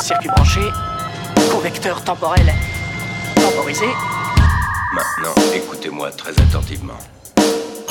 [0.00, 0.60] Circuit branché,
[1.52, 2.46] convecteur temporel
[3.34, 3.86] temporisé.
[4.94, 6.98] Maintenant, écoutez-moi très attentivement.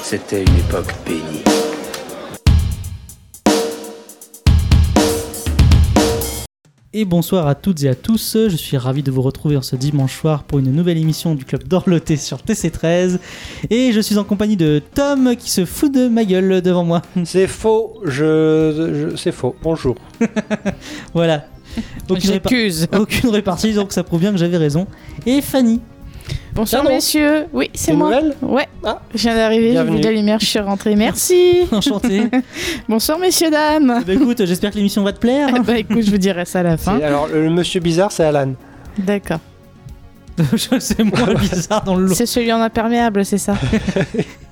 [0.01, 1.43] C'était une époque bénie.
[6.97, 9.75] Et bonsoir à toutes et à tous, je suis ravi de vous retrouver en ce
[9.75, 13.19] dimanche soir pour une nouvelle émission du Club d'Orloté sur TC13.
[13.69, 17.01] Et je suis en compagnie de Tom qui se fout de ma gueule devant moi.
[17.25, 19.55] C'est faux, je, je- c'est faux.
[19.61, 19.95] Bonjour.
[21.13, 21.45] Voilà.
[22.09, 22.87] Aucune, répa- J'accuse.
[22.97, 24.87] aucune répartie, donc ça prouve bien que j'avais raison.
[25.25, 25.81] Et Fanny.
[26.53, 26.95] Bonsoir Pardon.
[26.95, 27.45] messieurs.
[27.51, 28.07] Oui, c'est moi.
[28.07, 28.67] nouvelles Ouais.
[28.83, 29.01] Ah.
[29.13, 30.95] Je viens d'arriver, j'ai vu de la lumière, je suis rentrée.
[30.95, 31.63] Merci.
[31.71, 32.29] Enchanté.
[32.87, 34.01] Bonsoir messieurs dames.
[34.07, 35.49] bah écoute, j'espère que l'émission va te plaire.
[35.63, 36.99] bah écoute, je vous dirai ça à la fin.
[37.01, 38.53] Alors, le monsieur bizarre, c'est Alan.
[38.97, 39.39] D'accord.
[40.79, 42.13] C'est moi le bizarre dans le lot.
[42.13, 43.55] C'est celui en imperméable, c'est ça.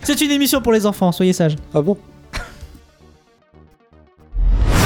[0.02, 1.56] C'est une émission pour les enfants, soyez sages.
[1.74, 1.98] Ah bon?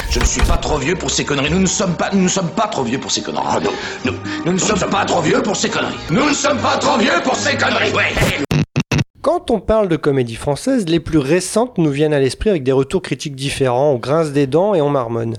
[0.09, 1.51] Je ne suis pas trop vieux pour ces conneries.
[1.51, 3.43] Nous ne sommes pas, nous ne sommes pas trop vieux pour ces conneries.
[3.43, 3.71] Non,
[4.05, 4.13] nous,
[4.45, 5.97] nous ne sommes pas trop vieux pour ces conneries.
[6.09, 7.91] Nous ne sommes pas trop vieux pour ces conneries.
[7.91, 8.13] Ouais.
[9.21, 12.71] Quand on parle de comédie française, les plus récentes nous viennent à l'esprit avec des
[12.71, 15.35] retours critiques différents, on grince des dents et on marmonne.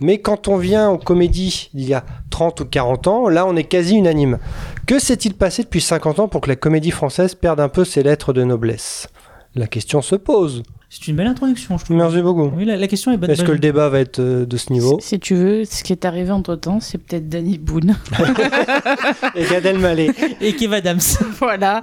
[0.00, 3.54] Mais quand on vient aux comédies d'il y a 30 ou 40 ans, là on
[3.56, 4.38] est quasi unanime.
[4.86, 8.02] Que s'est-il passé depuis 50 ans pour que la comédie française perde un peu ses
[8.02, 9.08] lettres de noblesse?
[9.54, 10.62] La question se pose.
[10.88, 11.96] C'est une belle introduction, je trouve.
[11.96, 12.50] Merci beaucoup.
[12.56, 13.28] Oui, la, la question est bonne.
[13.30, 15.92] Est-ce que le débat va être euh, de ce niveau Si tu veux, ce qui
[15.92, 17.96] est arrivé entre temps, c'est peut-être Danny Boone.
[19.34, 21.00] Et Gad Elmaleh Et Kev Adams.
[21.40, 21.80] voilà.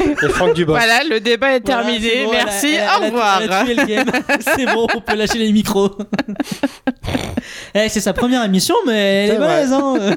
[0.00, 0.72] et Franck Dubos.
[0.72, 2.08] Voilà, le débat est Voilà, terminé.
[2.08, 3.42] c'est bon, elle a- Merci, elle a- au elle a- revoir.
[3.42, 4.06] elle a tué le game.
[4.56, 5.90] c'est bon, on peut lâcher les micros.
[7.74, 10.16] Eh, c'est sa première émission, mais elle est balèze, hein.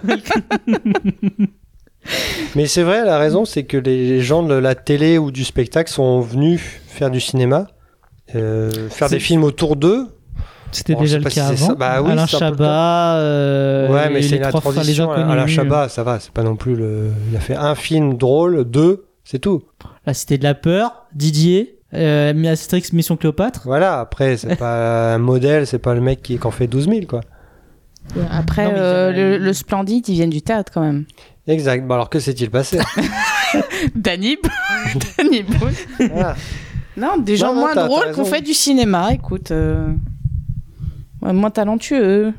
[2.55, 5.91] Mais c'est vrai, la raison, c'est que les gens de la télé ou du spectacle
[5.91, 7.67] sont venus faire du cinéma,
[8.31, 10.07] faire C'est- des films autour d'eux.
[10.71, 11.73] C'était Bon, déjà le cas si avant.
[11.73, 15.11] Bah oui, Alain Chabat, euh, ouais, mais c'est la transition.
[15.11, 17.09] Alain Chabat, ça va, c'est pas non plus le.
[17.31, 19.63] Il a fait un film drôle, deux, c'est tout.
[20.05, 23.61] La Cité de la Peur, Didier, euh, Astérix Mission Cléopâtre.
[23.65, 26.85] Voilà, après, c'est pas un modèle, c'est pas le mec qui, qui en fait 12
[26.87, 27.21] 000, quoi.
[28.31, 31.05] Après, Non, euh, le, le Splendide, ils viennent du théâtre quand même.
[31.47, 31.85] Exact.
[31.87, 32.77] Bon, alors que s'est-il passé?
[33.95, 34.37] Danny.
[35.17, 35.73] Danny Boone.
[36.99, 39.51] Non, des gens non, moins drôles qu'on fait du cinéma, écoute.
[39.51, 39.87] euh,
[41.21, 42.33] moins talentueux.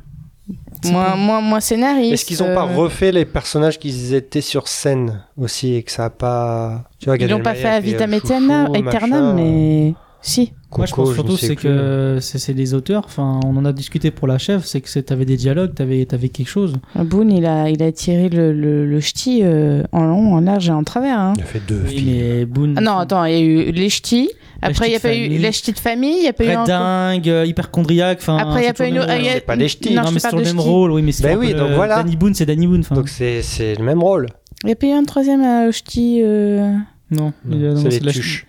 [0.86, 2.12] Moins, moins, moins scénaristes.
[2.14, 5.92] Est-ce qu'ils ont pas euh, refait les personnages qu'ils étaient sur scène aussi et que
[5.92, 6.84] ça a pas.
[6.98, 9.94] Tu vois, Ils l'ont pas fait à Vitam Aeternam, Aeternam, machin, mais.
[10.22, 10.52] Si.
[10.76, 13.02] Moi, je pense surtout c'est que c'est les auteurs.
[13.06, 14.64] Enfin, on en a discuté pour la chef.
[14.66, 16.74] C'est que t'avais des dialogues, t'avais avais quelque chose.
[16.94, 20.68] Boone, il a, il a tiré le, le, le ch'ti euh, en long, en large
[20.68, 21.18] et en travers.
[21.18, 21.32] hein.
[21.36, 22.10] Il a fait deux Oui, films.
[22.10, 22.74] mais Boone.
[22.76, 24.28] Ah non, attends, il y a eu les ch'tis.
[24.62, 26.16] Après, il n'y a pas eu les ch'tis de famille.
[26.18, 28.18] Il n'y a pas eu Red dingue, euh, hyperchondriaque.
[28.20, 29.94] Enfin, Après, il y a pas ah, y a- c'est pas des ch'tis.
[29.94, 31.96] Non, Non, mais c'est le même rôle, oui, mais c'est Ben peu oui, donc voilà.
[32.02, 32.84] Danny Boone, c'est Danny Boone.
[32.92, 34.26] Donc c'est c'est le même rôle.
[34.62, 36.20] Il n'y a pas eu un troisième euh, ch'ti.
[36.22, 36.72] euh,
[37.10, 38.46] non, Non, il y a- c'est les la- tuches.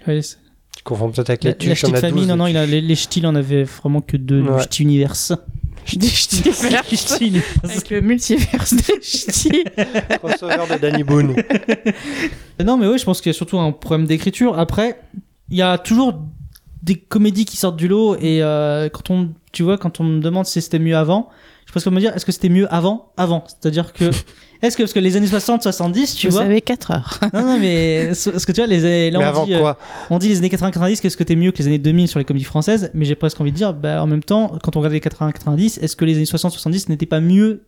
[0.77, 1.79] Tu confonds peut-être avec La, les la tuches.
[1.81, 2.95] ch'ti il y de en a famille, 12, non, non, les il a, les, les
[2.95, 4.41] ch'tis, il en avait vraiment que deux.
[4.41, 4.57] Ouais.
[4.57, 5.13] Le ch'ti univers.
[5.95, 6.43] Des ch'tis.
[7.63, 9.63] Avec le multiverse des ch'tis.
[10.19, 11.35] Crossover de Danny Boone.
[12.63, 14.59] Non, mais oui, je pense qu'il y a surtout un problème d'écriture.
[14.59, 15.01] Après,
[15.49, 16.21] il y a toujours
[16.83, 20.19] des comédies qui sortent du lot et euh, quand on, tu vois, quand on me
[20.19, 21.29] demande si c'était mieux avant,
[21.65, 23.43] je pense qu'on me dire, est-ce que c'était mieux avant, avant.
[23.47, 24.11] C'est-à-dire que,
[24.61, 27.19] est-ce que parce que les années 60, 70, tu Vous vois, avez 4 heures.
[27.33, 29.53] non, non, mais ce ce que tu vois, les années, là, Mais on avant dit,
[29.55, 29.77] euh, quoi
[30.09, 32.25] on dit les années 80-90, qu'est-ce que t'es mieux que les années 2000 sur les
[32.25, 34.93] comédies françaises, mais j'ai presque envie de dire, bah, en même temps, quand on regarde
[34.93, 37.63] les 80-90, est-ce que les années 60-70 n'étaient pas mieux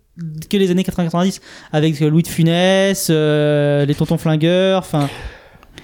[0.50, 1.40] que les années 80-90
[1.72, 5.10] avec euh, Louis de Funès, euh, les tontons flingueurs, enfin,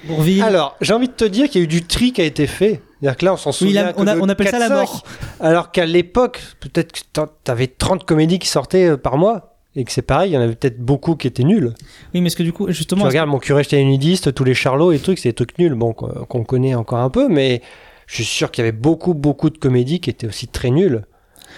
[0.06, 0.42] Bourvil.
[0.44, 2.48] Alors, j'ai envie de te dire qu'il y a eu du tri qui a été
[2.48, 2.82] fait.
[3.02, 3.94] C'est-à-dire que là, on s'en Oui, souvient.
[3.98, 4.74] on, a- de on appelle ça la 4-5.
[4.74, 5.04] mort.
[5.40, 7.00] Alors qu'à l'époque, peut-être que
[7.44, 9.59] t'avais 30 comédies qui sortaient euh, par mois.
[9.80, 11.74] Et que c'est pareil, il y en avait peut-être beaucoup qui étaient nuls.
[12.14, 14.34] Oui, mais est-ce que du coup, Tu justement, est-ce regardes mon curé, j'étais un nudiste,
[14.34, 17.30] tous les charlots et trucs, c'est des trucs nuls, bon, qu'on connaît encore un peu,
[17.30, 17.62] mais
[18.06, 21.06] je suis sûr qu'il y avait beaucoup, beaucoup de comédies qui étaient aussi très nulles.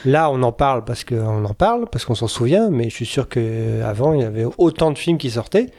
[0.05, 3.07] Là, on en parle parce qu'on en parle, parce qu'on s'en souvient, mais je suis
[3.07, 5.71] sûr qu'avant, il y avait autant de films qui sortaient.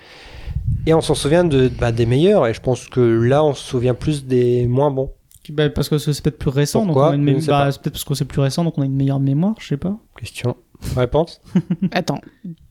[0.87, 3.63] Et on s'en souvient de, bah, des meilleurs, et je pense que là, on se
[3.63, 5.13] souvient plus des moins bons.
[5.51, 7.13] bah, parce que c'est peut-être plus récent, Pourquoi?
[7.13, 8.97] donc on a une bah, peut-être parce que c'est plus récent, donc on a une
[8.97, 9.97] meilleure mémoire, je sais pas.
[10.19, 10.57] Question.
[10.97, 11.41] Réponse
[11.93, 12.21] Attends,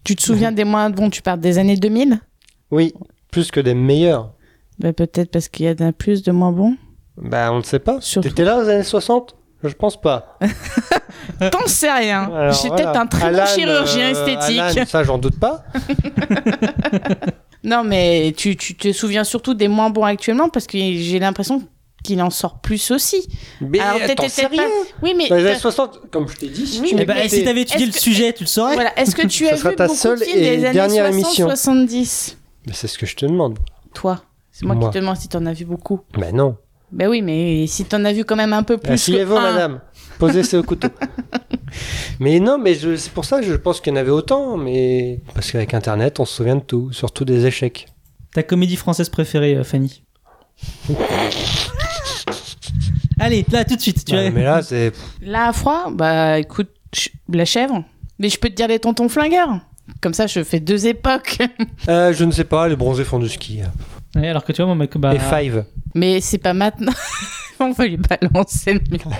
[0.04, 2.20] tu te souviens des moins bons Tu parles des années 2000
[2.72, 2.94] Oui,
[3.32, 4.34] plus que des meilleurs.
[4.80, 6.76] bah, Peut-être parce qu'il y en a plus de moins bons.
[7.18, 8.00] Bah, on ne sait pas.
[8.22, 10.38] T'étais là aux années 60 Je pense pas.
[11.52, 12.24] T'en sais rien.
[12.34, 12.84] Alors, J'ai voilà.
[12.84, 14.60] peut-être un très Alan, bon chirurgien euh, esthétique.
[14.60, 15.64] Alan, ça, j'en doute pas.
[17.64, 21.62] Non, mais tu, tu te souviens surtout des moins bons actuellement parce que j'ai l'impression
[22.04, 23.28] qu'il en sort plus aussi.
[23.62, 24.64] Mais Alors, attends, peut-être pas-.
[25.04, 27.06] Oui, mais Dans les années t'as- 60, comme je t'ai dit, si Oui, tu mais
[27.06, 28.74] m'écoutais- si t'avais étudié Est-ce le que- sujet, tu le saurais.
[28.76, 28.98] voilà.
[29.00, 31.14] Est-ce que tu as vu ta beaucoup seule de films et des années dernière 60,
[31.26, 31.48] émission.
[31.48, 32.38] 70
[32.68, 33.58] Mais c'est ce que je te demande.
[33.94, 34.90] Toi, c'est moi, Moi.
[34.90, 36.02] qui te demande si t'en as vu beaucoup.
[36.18, 36.58] Ben non.
[36.92, 38.90] Ben oui, mais si t'en as vu quand même un peu plus.
[38.90, 39.82] que Asseyez-vous, un- madame.
[40.20, 40.90] Posez-le au couteau.
[42.20, 44.58] mais non, mais je- c'est pour ça que je pense qu'il y en avait autant.
[44.58, 47.88] Mais parce qu'avec Internet, on se souvient de tout, surtout des échecs.
[48.34, 50.04] Ta comédie française préférée, euh, Fanny?
[53.22, 54.04] Allez, là, tout de suite.
[54.06, 54.32] Tu Ouais, as...
[54.32, 54.92] mais là, c'est
[55.22, 57.84] Là, à froid, bah écoute, je- la chèvre.
[58.20, 59.60] Mais je peux te dire les tontons flingueurs.
[60.02, 61.38] Comme ça, je fais deux époques.
[61.88, 63.62] Euh, je ne sais pas, les bronzés font du ski.
[64.16, 65.66] Ouais, alors que tu vois, moi, ma- bah, Et Five.
[65.96, 66.92] Mais c'est pas maintenant.
[67.60, 69.12] On va lui balancer le micro.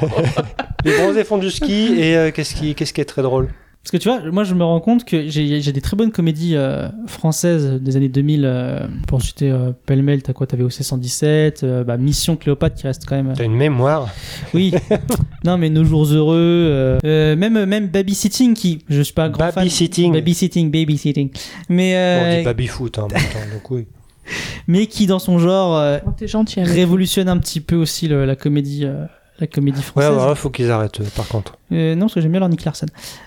[0.86, 3.50] Les bronzés font du ski et euh, qu'est-ce qui, qu'est-ce qui est très drôle?
[3.84, 6.12] Parce que tu vois, moi je me rends compte que j'ai j'ai des très bonnes
[6.12, 8.44] comédies euh, françaises des années 2000.
[8.46, 12.86] Euh, pour citer euh, pêle-mêle, t'as quoi T'avais OC 117, euh, bah, Mission Cléopâtre qui
[12.86, 13.34] reste quand même.
[13.36, 14.08] T'as une mémoire.
[14.54, 14.72] Oui.
[15.44, 16.36] non, mais Nos Jours Heureux.
[16.38, 18.84] euh, euh, même, même Babysitting qui.
[18.88, 19.64] Je suis pas un grand fan.
[19.64, 20.14] Babysitting.
[20.14, 21.32] Babysitting, babysitting.
[21.68, 23.88] Mais, Bon, on euh, dit baby foot hein, en même temps, donc oui.
[24.68, 26.62] mais qui dans son genre euh, Oh, T'es gentil.
[26.62, 28.86] révolutionne un petit peu aussi le- la comédie.
[28.86, 29.06] euh,
[29.42, 30.12] la comédie Ouais, française.
[30.14, 31.58] voilà, faut qu'ils arrêtent euh, par contre.
[31.72, 32.86] Euh, non, parce que j'aime bien leur Nick Larson.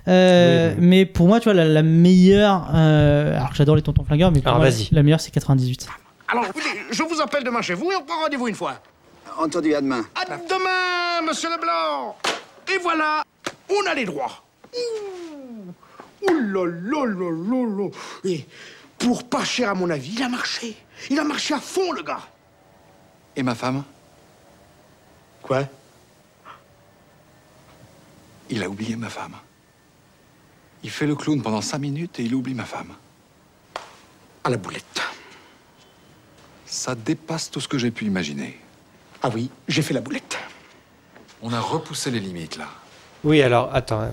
[0.08, 0.86] Euh, Oui, oui.
[0.86, 2.68] Mais pour moi, tu vois, la, la meilleure.
[2.74, 4.88] euh, alors que j'adore les tontons flingueurs, mais pour Alors, moi, vas-y.
[4.92, 5.86] la meilleure, c'est 98.
[6.28, 6.46] Alors,
[6.90, 8.74] je vous appelle demain chez vous et on prend rendez-vous une fois.
[9.38, 10.04] Entendu, à demain.
[10.14, 12.16] À demain, monsieur Leblanc
[12.74, 13.22] Et voilà,
[13.70, 14.42] on a les droits.
[14.72, 17.88] Ouh Ouh là là là là là
[18.24, 18.46] Et
[18.98, 20.76] pour pas cher à mon avis, il a marché.
[21.10, 22.20] Il a marché à fond, le gars.
[23.36, 23.82] Et ma femme?
[25.42, 25.64] Quoi?
[28.50, 29.34] Il a oublié ma femme.
[30.82, 32.92] Il fait le clown pendant cinq minutes et il oublie ma femme.
[34.44, 35.00] À la boulette.
[36.66, 38.58] Ça dépasse tout ce que j'ai pu imaginer.
[39.22, 40.36] Ah oui, j'ai fait la boulette.
[41.40, 42.68] On a repoussé les limites, là.
[43.22, 44.10] Oui, alors, attends.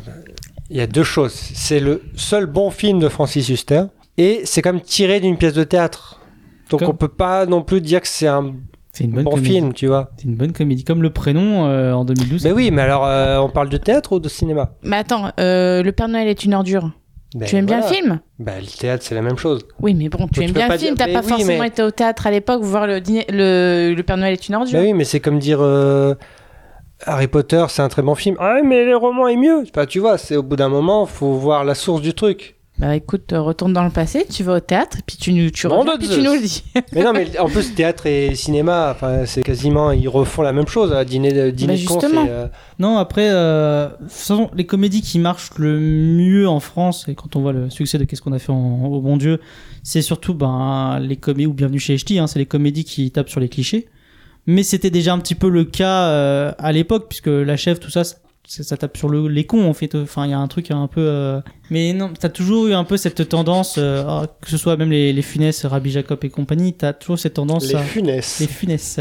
[0.69, 1.33] Il y a deux choses.
[1.33, 3.83] C'est le seul bon film de Francis Huster
[4.17, 6.21] et c'est quand même tiré d'une pièce de théâtre.
[6.69, 8.53] Donc Comme- on peut pas non plus dire que c'est un
[8.93, 9.49] C'est une bonne bon comédie.
[9.51, 10.11] film, tu vois.
[10.17, 10.83] C'est une bonne comédie.
[10.83, 12.43] Comme le prénom euh, en 2012.
[12.43, 14.71] Mais oui, mais alors euh, on parle de théâtre ou de cinéma?
[14.83, 16.91] Mais attends, euh, Le Père Noël est une ordure.
[17.33, 18.19] Ben, tu aimes bien le film?
[18.39, 19.61] Ben, le théâtre, c'est la même chose.
[19.79, 20.95] Oui, mais bon, tu aimes bien pas le film.
[20.95, 24.03] T'as pas oui, forcément mais- été au théâtre à l'époque voir le, dîner, le, le
[24.03, 24.77] Père Noël est une ordure.
[24.77, 26.13] Ben oui, mais c'est comme dire euh,
[27.05, 28.35] Harry Potter, c'est un très bon film.
[28.39, 29.61] Ah oui, mais les romans est mieux.
[29.63, 32.57] C'est Pas, tu vois, c'est au bout d'un moment, faut voir la source du truc.
[32.81, 35.51] Bah écoute, euh, retourne dans le passé, tu vas au théâtre, et puis tu, nous-
[35.51, 36.17] tu reviens, puis Zeus.
[36.17, 36.63] tu nous le dis.
[36.93, 40.65] Mais non, mais en plus, théâtre et cinéma, enfin, c'est quasiment, ils refont la même
[40.67, 40.91] chose.
[40.91, 42.47] À dîner de, dîner Bah, de con, euh,
[42.79, 47.13] Non, après, euh, de toute façon, les comédies qui marchent le mieux en France, et
[47.13, 49.39] quand on voit le succès de Qu'est-ce qu'on a fait en, au bon Dieu,
[49.83, 53.29] c'est surtout ben, les comédies, ou Bienvenue chez HT, hein, c'est les comédies qui tapent
[53.29, 53.89] sur les clichés.
[54.47, 57.91] Mais c'était déjà un petit peu le cas euh, à l'époque, puisque La Chèvre, tout
[57.91, 58.01] ça,
[58.47, 59.95] ça, ça tape sur le, les cons, en fait.
[59.95, 61.01] Enfin, il y a un truc un peu...
[61.01, 61.39] euh,
[61.69, 64.91] Mais non, t'as toujours eu un peu cette tendance, euh, ah, que ce soit même
[64.91, 67.79] les, les Funès, Rabbi Jacob et compagnie, t'as toujours cette tendance les à...
[67.79, 68.39] funesses.
[68.39, 68.99] Les funesses.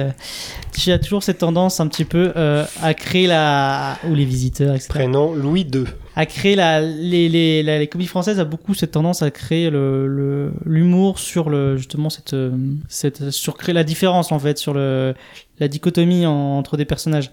[0.76, 3.98] Tu as toujours cette tendance un petit peu euh, à créer la.
[4.08, 4.88] ou les visiteurs, etc.
[4.90, 5.84] Prénom Louis II.
[6.20, 6.80] À créer la.
[6.80, 11.18] Les, les, la- les comédies françaises a beaucoup cette tendance à créer le le- l'humour
[11.18, 11.76] sur le.
[11.76, 12.34] justement cette.
[12.34, 12.50] euh,
[12.88, 15.14] cette sur créer la différence en fait, sur le,
[15.60, 17.30] la dichotomie en- entre des personnages.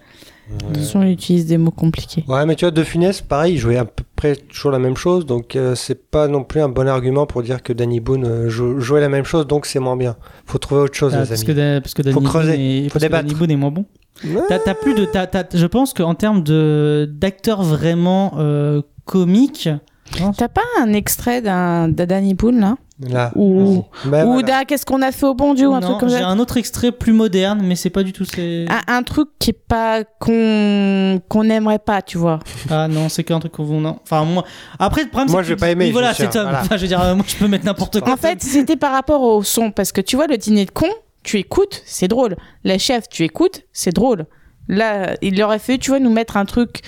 [0.70, 2.24] Attention, on utilise des mots compliqués.
[2.26, 4.96] Ouais, mais tu vois, De Funès, pareil, il jouait à peu près toujours la même
[4.96, 8.24] chose, donc euh, c'est pas non plus un bon argument pour dire que Danny Boone
[8.24, 10.16] euh, jou- jouait la même chose, donc c'est moins bien.
[10.46, 11.46] Faut trouver autre chose, Ah, les parce, amis.
[11.48, 13.26] que, Da- parce que Danny creuser, Boone est, faut parce que débattre.
[13.26, 13.84] Danny Boone est moins bon.
[14.24, 14.74] Ouais.
[14.82, 15.04] Plus de.
[15.04, 19.68] t'as- t'as- je pense qu'en termes de d'acteurs vraiment euh, comiques.
[20.38, 22.76] T'as pas un extrait d'un Danny Boone là?
[23.00, 23.30] Là.
[23.36, 24.42] Ou, Ben ou voilà.
[24.60, 26.26] d'un Qu'est-ce qu'on a fait au bon Dieu ou un non, truc comme j'ai ça
[26.26, 28.24] un autre extrait plus moderne, mais c'est pas du tout.
[28.24, 32.40] c'est- un, un truc qui est pas qu'on qu'on n'aimerait pas, tu vois.
[32.70, 33.98] Ah non, c'est qu'un truc qu'on vous non.
[34.02, 34.44] Enfin moi.
[34.78, 36.42] Après le problème Moi, c'est je que- vais pas aimer, voilà, je c'est ça.
[36.42, 36.60] voilà.
[36.62, 38.12] Enfin, je veux dire, euh, moi je peux mettre n'importe quoi.
[38.14, 40.88] En fait, c'était par rapport au son parce que tu vois le dîner de con,
[41.22, 42.36] tu écoutes, c'est drôle.
[42.64, 44.26] La chef, tu écoutes, c'est drôle.
[44.68, 46.82] Là, il aurait fait, tu vois, nous mettre un truc,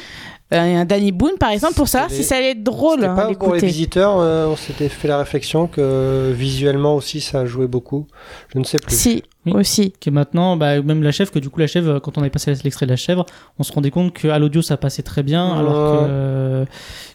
[0.53, 3.27] euh, un Danny Boone par exemple, pour savoir si ça allait être drôle hein, pas
[3.29, 7.69] à pour les visiteurs, euh, on s'était fait la réflexion que visuellement aussi ça jouait
[7.69, 8.07] beaucoup.
[8.53, 8.95] Je ne sais plus.
[8.97, 9.53] Si, Oui.
[9.55, 9.93] aussi.
[9.93, 12.53] Que maintenant, bah, même la chèvre, que du coup la chèvre, quand on avait passé
[12.65, 13.25] l'extrait de la chèvre,
[13.59, 16.07] on se rendait compte qu'à l'audio ça passait très bien, alors que, Ouais.
[16.11, 16.65] euh,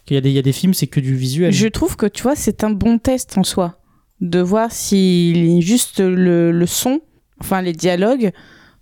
[0.06, 1.52] qu'il y, il y a des films, c'est que du visuel.
[1.52, 3.76] Je trouve que tu vois, c'est un bon test en soi
[4.20, 7.00] de voir si juste le, le son,
[7.40, 8.32] enfin les dialogues,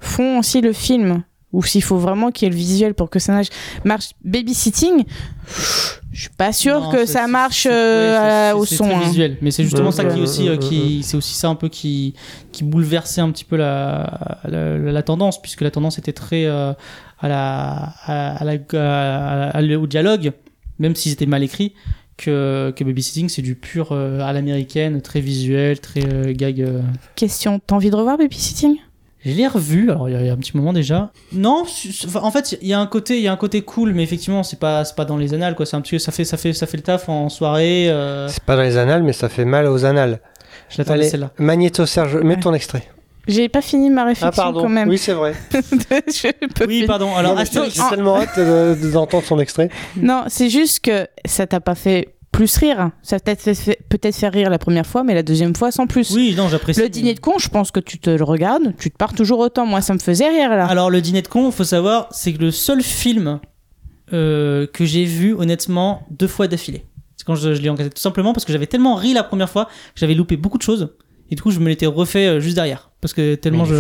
[0.01, 1.23] font aussi le film
[1.53, 3.49] ou s'il faut vraiment qu'il y ait le visuel pour que ça marche.
[3.85, 4.11] marche.
[4.25, 5.05] Babysitting,
[6.13, 8.85] Je suis pas sûre Non, que ça marche euh, au son.
[8.85, 9.01] très hein.
[9.07, 9.39] visuel.
[9.41, 11.55] Mais c'est justement Ouais, ça qui ouais, aussi, euh, ouais, qui, c'est aussi ça un
[11.55, 12.15] peu qui,
[12.53, 16.73] qui bouleversait un petit peu la, la, la tendance, puisque la tendance était très euh,
[17.21, 20.33] à la, à, à la, à- à la- au dialogue,
[20.81, 21.73] même si c'était mal écrit,
[22.17, 26.61] que, que Babysitting c'est du pur euh, à l'américaine, très visuel, très euh, gag.
[26.61, 26.81] euh.
[27.17, 28.77] Question, t'as envie de revoir Babysitting?
[29.25, 31.11] Je l'ai revu, alors il y, a- il y a un petit moment déjà.
[31.33, 31.65] Non,
[32.07, 34.03] enfin, en fait, il y a un côté, il y a un côté cool, mais
[34.03, 35.65] effectivement, c'est pas, c'est pas dans les annales, quoi.
[35.65, 37.89] C'est un petit, ça fait, ça fait, ça fait le taf en soirée.
[37.89, 40.21] euh, C'est pas dans les annales, mais ça fait mal aux annales.
[40.69, 41.31] je l'attendais Allez, celle-là.
[41.39, 42.41] Magnéto Serge, mets Ouais.
[42.41, 42.85] ton extrait.
[43.27, 44.63] J'ai pas fini ma réflexion Ah, pardon.
[44.63, 44.89] quand même.
[44.89, 45.35] Oui, c'est vrai.
[45.53, 46.87] Je peux Oui, finir.
[46.87, 47.15] pardon.
[47.15, 47.75] Alors, Astérix.
[47.75, 49.71] J'ai tellement hâte de- de- d'entendre son extrait.
[49.97, 52.91] Non, c'est juste que ça t'a pas fait plus rire.
[53.03, 56.11] Ça t'a peut-être fait, rire la première fois, mais la deuxième fois sans plus.
[56.11, 56.81] Oui, non, j'apprécie.
[56.81, 59.39] Le dîner de con, je pense que tu te le regardes, tu te pars toujours
[59.39, 59.65] autant.
[59.67, 60.67] Moi, ça me faisait rire là.
[60.67, 63.41] Alors, le dîner de con, faut savoir, c'est que le seul film
[64.13, 66.85] euh, que j'ai vu, honnêtement, deux fois d'affilée.
[67.17, 67.91] C'est quand je, je l'ai enquêté.
[67.91, 70.63] Tout simplement parce que j'avais tellement ri la première fois que j'avais loupé beaucoup de
[70.63, 70.95] choses.
[71.31, 72.91] Et du coup, je me l'étais refait euh, juste derrière.
[73.05, 73.75] Parce que tellement je.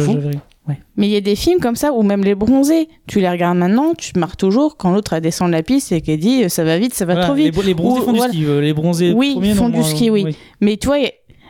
[0.68, 0.78] Ouais.
[0.98, 3.56] Mais il y a des films comme ça où même les bronzés, tu les regardes
[3.56, 6.48] maintenant, tu te marres toujours quand l'autre elle descend de la piste et qu'elle dit
[6.50, 7.56] ça va vite, ça va Voilà, trop vite.
[7.64, 8.44] les bronzés Ou- font du ski.
[8.44, 10.36] euh, les bronzés Oui, premiers, font non, du moi, ski, oui.
[10.60, 10.98] Mais tu vois,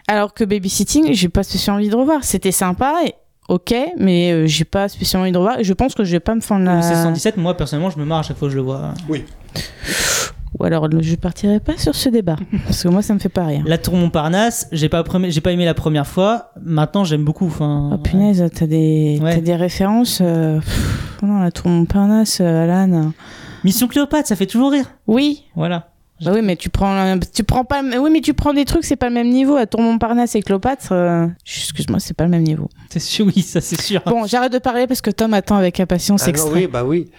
[0.06, 2.22] alors que Babysitting, j'ai pas spécialement envie de revoir.
[2.22, 3.14] C'était sympa, et-
[3.48, 5.56] ok, mais euh, j'ai pas spécialement envie de revoir.
[5.62, 6.74] Je pense que je vais pas me faire Le la.
[6.76, 8.94] 1617, moi, personnellement, je me marre à chaque fois que je le vois.
[10.58, 13.44] Ou alors je partirai pas sur ce débat parce que moi ça me fait pas
[13.46, 13.64] rire.
[13.66, 16.52] La Tour Montparnasse, j'ai pas, j'ai pas aimé la première fois.
[16.62, 17.46] Maintenant, j'aime beaucoup.
[17.46, 19.34] Enfin, Oh punaise, t'as des, Ouais.
[19.34, 20.20] t'as des références.
[20.22, 23.12] euh, pff, non, la tour Montparnasse, euh, Alan.
[23.64, 24.86] Mission Cléopâtre, ça fait toujours rire.
[25.06, 25.44] Oui.
[25.56, 25.88] Voilà.
[26.24, 27.82] Bah oui, mais tu prends, tu prends pas.
[27.82, 29.56] Oui, mais tu prends des trucs, c'est pas le même niveau.
[29.56, 32.68] La tour Montparnasse et Cléopâtre, euh, excuse-moi, c'est pas le même niveau.
[32.90, 34.00] C'est sûr, oui, ça c'est sûr.
[34.06, 36.52] Bon, j'arrête de parler parce que Tom attend avec impatience Ah non, extrait.
[36.54, 37.10] oui, bah oui.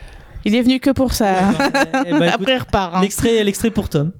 [0.45, 1.51] Il est venu que pour ça.
[2.05, 2.95] Eh ben, écoute, Après, il repart.
[2.95, 3.01] hein.
[3.01, 4.11] L'extrait, l'extrait pour Tom.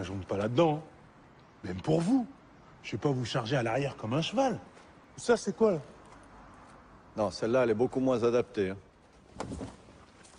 [0.00, 0.82] Je monte pas là-dedans.
[0.82, 0.88] hein.
[1.68, 2.26] Même pour vous.
[2.82, 4.58] Je vais pas vous charger à l'arrière comme un cheval.
[5.16, 5.78] Ça, c'est quoi, là?
[7.16, 8.70] Non, celle-là, elle est beaucoup moins adaptée.
[8.70, 8.76] hein.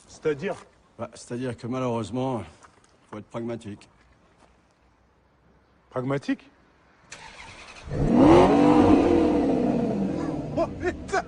[0.07, 0.55] C'est-à-dire?
[0.97, 2.41] Bah, C'est-à-dire que malheureusement,
[3.11, 3.87] faut être pragmatique.
[5.89, 6.49] Pragmatique?
[10.57, 11.23] Oh, putain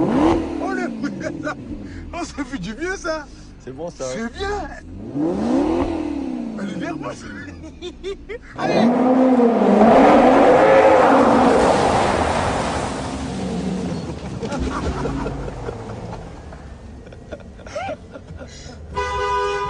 [0.00, 0.90] Oh, le
[2.14, 3.26] Oh, ça fait du bien, ça
[3.58, 4.04] C'est bon, ça.
[4.04, 4.68] C'est bien
[6.60, 7.24] Elle est nerveuse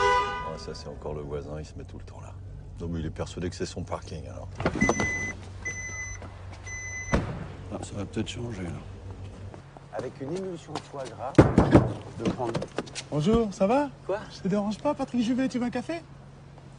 [0.07, 2.35] Ah, ça, c'est encore le voisin, il se met tout le temps là.
[2.81, 4.49] Non, mais il est persuadé que c'est son parking, alors.
[7.73, 8.98] Ah, ça va peut-être changer, là.
[9.99, 11.33] Avec une émulsion de foie gras,
[12.25, 12.53] de prendre
[13.11, 13.89] Bonjour, ça va?
[14.07, 14.19] Quoi?
[14.35, 15.95] Je te dérange pas, Patrick Juvet, tu veux un café?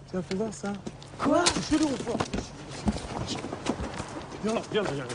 [0.09, 0.71] Tiens, fais voir ça.
[1.17, 1.43] Quoi?
[1.61, 2.15] C'est long, quoi.
[4.43, 5.09] Viens là, viens là, viens là.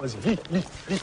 [0.00, 1.00] Vas-y, lis, lis, lis.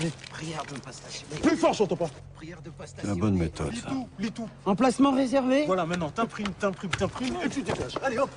[0.00, 0.12] Lis.
[0.30, 1.34] prière de pas stationner.
[1.42, 2.08] Plus fort, j'entends pas.
[2.36, 3.14] Prière de pas C'est stationner.
[3.14, 4.48] la bonne méthode, Lis tout, lis tout.
[4.64, 5.66] Emplacement réservé?
[5.66, 7.98] Voilà, maintenant, t'imprimes, t'imprimes, t'imprimes, et tu dégages.
[8.02, 8.30] Allez, hop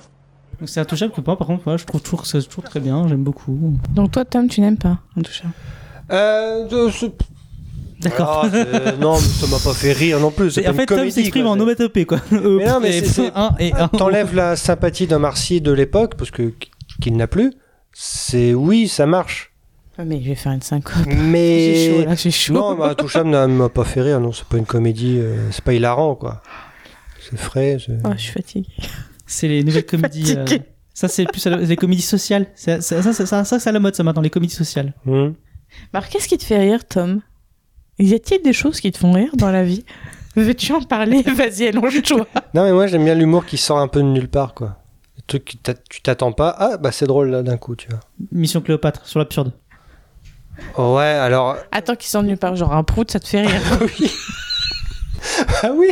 [0.60, 2.80] Donc c'est intouchable que pas, par contre, moi, je trouve toujours que c'est toujours très
[2.80, 3.74] bien, j'aime beaucoup.
[3.90, 5.54] Donc toi, Tom, tu n'aimes pas Intouchable.
[6.12, 6.68] Euh,
[8.00, 8.42] D'accord.
[8.44, 10.50] Ah, c'est- non, mais ça m'a pas fait rire non plus.
[10.50, 12.20] C'est Et pas en une fait, Tom comédie, s'exprime quoi, en onomatopée, quoi.
[12.32, 13.86] Mais non, mais c'est- c'est- un et un.
[13.88, 16.52] T'enlèves la sympathie d'un Marcy de l'époque, parce que
[17.00, 17.52] qu'il n'a plus.
[17.92, 19.52] C'est oui, ça marche.
[19.98, 20.94] Ah, Mais je vais faire une syncope.
[21.06, 22.54] J'ai Mais chaud là, j'ai chaud.
[22.54, 24.18] non, bah, Touchable ne m'a pas fait rire.
[24.20, 25.18] Non, c'est pas une comédie.
[25.18, 26.42] euh, c'est pas hilarant, quoi.
[27.20, 27.76] C'est frais.
[27.84, 28.68] c'est- Oh, je suis fatiguée.
[29.26, 30.34] C'est les nouvelles comédies.
[30.36, 30.44] euh.
[30.94, 32.46] Ça, c'est plus à la- les comédies sociales.
[32.56, 34.92] C'est- Ça, ça, ça, ça, ça, c'est à la mode, ça, maintenant, les comédies sociales.
[35.04, 35.30] Hmm.
[35.92, 37.20] Alors, qu'est-ce qui te fait rire, Tom?
[37.98, 39.84] Y a-t-il des choses qui te font rire dans la vie?
[40.34, 41.22] Veux-tu en parler?
[41.36, 42.26] Vas-y, allonge-toi.
[42.54, 44.78] Non, mais moi j'aime bien l'humour qui sort un peu de nulle part, quoi.
[45.16, 46.54] Le truc que tu t'attends pas.
[46.58, 48.00] Ah, bah c'est drôle là d'un coup, tu vois.
[48.32, 49.52] Mission Cléopâtre, sur l'absurde.
[50.76, 51.56] Oh, ouais, alors.
[51.70, 53.60] Attends qu'il s'ennuie pas, genre un prout, ça te fait rire.
[55.62, 55.90] Ah oui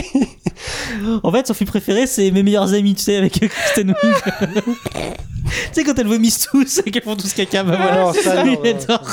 [1.23, 4.15] En fait, son film préféré, c'est Mes meilleurs amis, tu sais, avec Kristen Wiig.
[4.65, 7.97] tu sais, quand elles vomissent tous et qu'elles font tous caca, bah voilà.
[8.05, 8.81] non, ça, Lui, non, il non.
[8.83, 9.11] adore.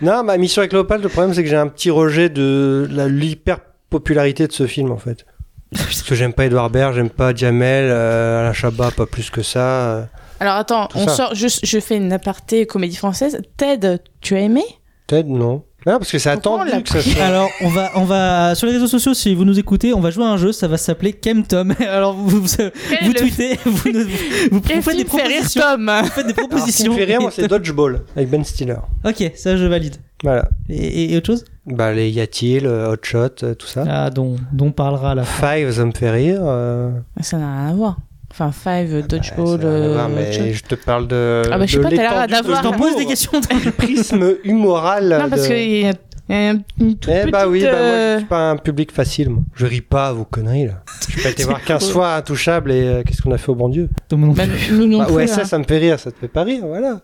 [0.00, 3.08] Non, ma mission avec Léopold, le problème c'est que j'ai un petit rejet de la
[3.08, 3.58] l'hyper
[3.90, 5.26] popularité de ce film en fait.
[5.74, 9.42] Parce que j'aime pas Edouard Baird, j'aime pas Jamel, euh, Alain Chabat, pas plus que
[9.42, 9.60] ça.
[9.96, 10.04] euh.
[10.40, 11.14] Alors attends, Tout on ça.
[11.16, 13.40] sort, je, je fais une aparté comédie française.
[13.56, 14.62] Ted, tu as aimé?
[15.06, 15.64] Ted, non.
[15.86, 17.22] Non, parce que c'est attendu que ça soit.
[17.22, 19.14] Alors, on va, on va sur les réseaux sociaux.
[19.14, 20.52] Si vous nous écoutez, on va jouer à un jeu.
[20.52, 21.74] Ça va s'appeler Kem Tom.
[21.80, 24.06] Alors, vous, vous, tweetez, vous, nous-
[24.52, 25.62] vous, faites des propositions.
[25.62, 26.92] Tom Vous faites des Alors, ce qui propositions.
[26.92, 28.76] me fait rire, moi, c'est Dodgeball avec Ben Stiller.
[29.04, 29.96] Ok, ça je valide.
[30.22, 30.48] Voilà.
[30.68, 31.44] Et, et autre chose?
[31.66, 33.84] Bah, les Y-a-t-il, euh, Hot Shot, euh, tout ça.
[33.88, 35.56] ah, dont, dont on parlera à la fin.
[35.56, 36.40] Five, ça me fait rire.
[36.42, 37.96] euh, Ça n'a rien à voir.
[38.34, 39.60] Enfin, Five, Dodgeball.
[39.60, 41.42] à voir, euh, mais je te parle de.
[41.52, 43.32] Ah bah, je sais pas, t'as l'air d'avoir- Je t'en pose des questions.
[43.62, 45.08] du prisme humoral.
[45.22, 45.92] Non, parce de- qu'il y a
[46.28, 48.50] il y a une toute Eh bah petite, oui, bah moi euh, je suis pas
[48.50, 49.28] un public facile.
[49.30, 49.42] moi.
[49.54, 50.82] Je ris pas à vos conneries là.
[51.08, 53.68] Je peux été voir 15 fois Intouchable et euh, qu'est-ce qu'on a fait au bon
[53.68, 53.90] Dieu?
[54.10, 56.44] Bah, nous non Bah, plus, Ouais, ça, ça me fait rire, ça te fait pas
[56.44, 57.00] rire, voilà.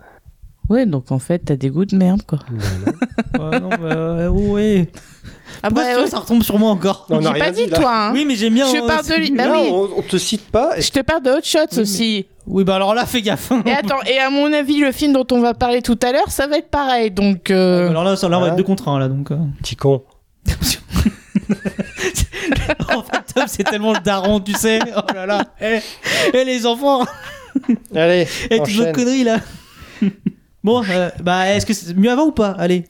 [0.71, 2.39] Ouais, donc en fait, t'as des goûts de merde, quoi.
[3.39, 4.89] Ouais, non, bah, euh, ouais.
[5.63, 6.07] Ah bah, ouais.
[6.07, 7.79] ça retombe sur moi encore Non, on a J'ai pas rien dit, dit, là.
[7.79, 8.13] toi, hein.
[8.13, 8.67] Oui, mais j'aime bien.
[8.67, 9.31] Je parle de lui.
[9.33, 9.69] Bah Là, oui.
[9.71, 10.77] on, on te cite pas.
[10.79, 12.27] et- Je te parle de Hot Shots aussi.
[12.47, 13.53] Oui, bah alors là, fais gaffe.
[13.67, 16.31] Et attends, et à mon avis, le film dont on va parler tout à l'heure,
[16.31, 17.11] ça va être pareil.
[17.11, 18.51] Donc, euh, Alors là, ça, là, on va Ah.
[18.51, 19.31] être deux contre un, là, donc.
[19.33, 19.37] euh.
[19.63, 20.03] Petit con.
[22.95, 24.79] en fait, Tom, c'est tellement le daron, tu sais.
[24.97, 25.45] Oh là là.
[25.61, 25.79] Eh,
[26.35, 27.05] eh, les enfants.
[27.95, 28.93] Allez, Et toutes vos enchaîne.
[28.95, 29.39] conneries, là.
[30.65, 32.51] Bon, euh, bah, est-ce que c'est mieux avant ou pas?
[32.59, 32.85] Allez.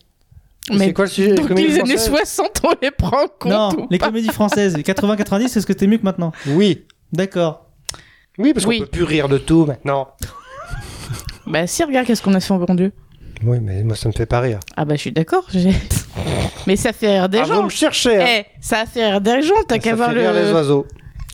[0.75, 3.53] Mais C'est quoi le sujet donc les années française 60, on les prend en compte
[3.53, 6.85] non, ou les pas comédies françaises, 80-90, est-ce que c'était mieux que maintenant Oui.
[7.13, 7.67] D'accord.
[8.39, 8.81] Oui, parce qu'on Oui.
[8.81, 10.09] peut plus rire de tout maintenant.
[11.47, 12.93] Bah si, regarde, qu'est-ce qu'on a fait en bon Dieu.
[13.43, 14.61] Oui, mais moi ça me fait pas rire.
[14.77, 15.45] Ah bah je suis d'accord.
[15.51, 15.73] j'ai-
[16.67, 17.63] mais ça fait rire des Ah, vous gens.
[17.65, 18.27] me cherchez, hein.
[18.41, 19.55] Eh, ça a fait rire des gens.
[19.67, 20.87] T'as Ça qu'à fait voir rire les le oiseaux.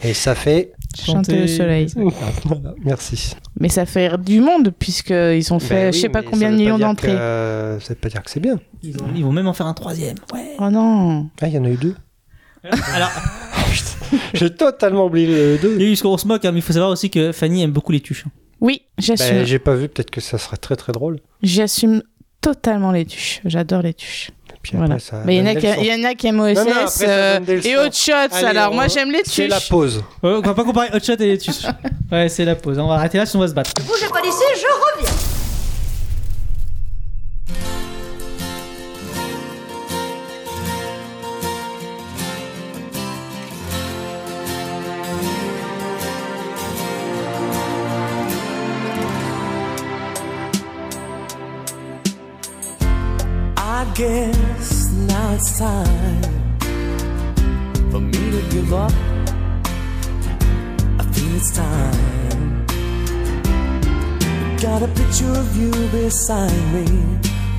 [0.03, 0.73] Et ça fait.
[0.97, 1.87] Chanter le soleil.
[2.45, 3.35] Voilà, merci.
[3.61, 6.57] Mais ça fait du monde puisqu'ils ont fait Ben je oui, sais pas combien de
[6.57, 7.09] millions d'entrées.
[7.09, 8.59] que- euh, Ça veut pas dire que c'est bien.
[8.83, 10.17] Ils, ont- ils vont même en faire un troisième.
[10.33, 10.55] Ouais.
[10.59, 11.29] Oh non.
[11.41, 11.95] Ah, il y en a eu deux.
[12.95, 13.11] Alors,
[14.35, 15.77] J'ai totalement oublié le deux.
[15.89, 18.01] parce qu'on se moque, hein, mais il faut savoir aussi que Fanny aime beaucoup les
[18.01, 18.25] tuches.
[18.61, 19.37] Oui, j'assume.
[19.39, 21.21] Ben, j'ai pas vu, peut-être que ça serait très très drôle.
[21.43, 22.03] J'assume
[22.41, 23.41] totalement les tuches.
[23.45, 24.31] J'adore les tuches.
[24.73, 26.41] Après, ça Mais il y, en a qui- des il y en a qui aiment
[26.41, 27.77] OSS Non, non, après, ça euh, et.
[27.77, 28.13] Hot Shots.
[28.33, 29.69] Allez, alors on- moi j'aime les C'est la tuches.
[29.69, 30.05] pause.
[30.23, 31.67] Ouais, on va pas comparer Hot Shot et les tuches.
[32.13, 32.79] ouais, c'est la pause.
[32.79, 33.73] On va arrêter là, sinon on va se battre.
[33.87, 35.34] Bougez pas d'ici, je reviens.
[53.95, 56.23] Guess now it's time
[57.93, 58.93] for me to give up.
[60.99, 62.67] I feel it's time.
[64.61, 66.87] Got a picture of you beside me.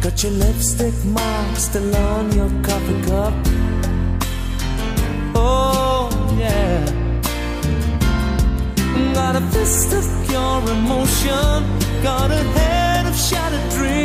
[0.02, 3.34] Got your lipstick mark still on your coffee cup.
[5.36, 6.84] Oh, yeah.
[9.14, 11.64] Got a fist of pure emotion.
[12.04, 14.05] Got a head of shattered dreams.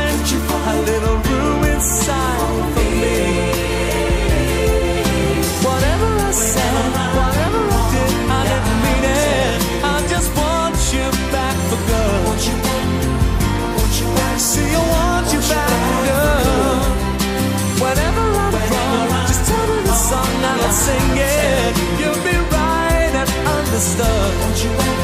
[0.67, 2.39] a little room inside
[2.73, 3.17] for me?
[5.65, 6.85] Whatever I said,
[7.17, 8.41] whatever I did, I
[9.17, 9.57] it.
[9.83, 12.39] I just want you back for good.
[12.47, 12.55] You
[13.97, 14.07] you.
[14.37, 16.91] See, I want you back for good.
[17.81, 19.43] I'm wrong, just
[19.89, 21.73] the song and I'll sing it.
[21.99, 25.00] You'll be right and understood.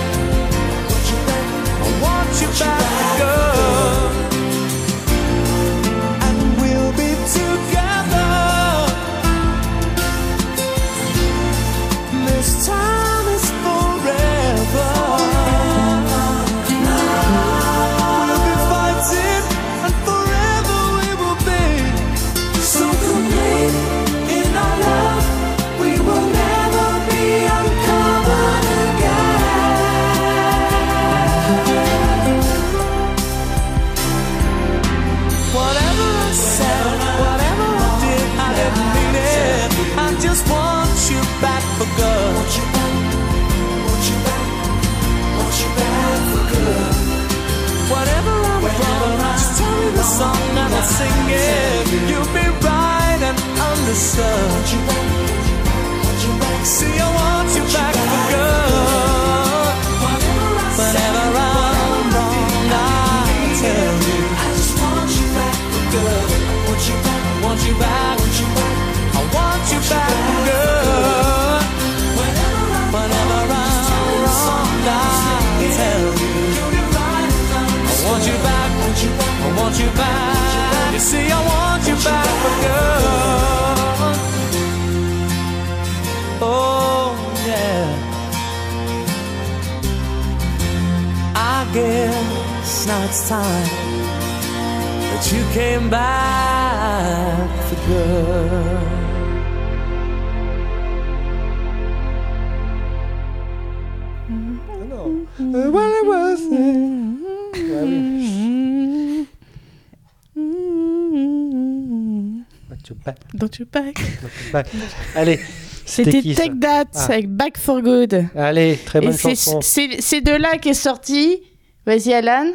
[114.51, 114.67] Back.
[115.15, 115.39] Allez,
[115.85, 117.05] c'était Take That Ah.
[117.05, 118.25] avec Back for Good.
[118.35, 119.59] Allez, très bonne Et c'est chanson.
[119.61, 121.37] c'est- de là qu'est sorti.
[121.85, 122.47] Vas-y, Alan.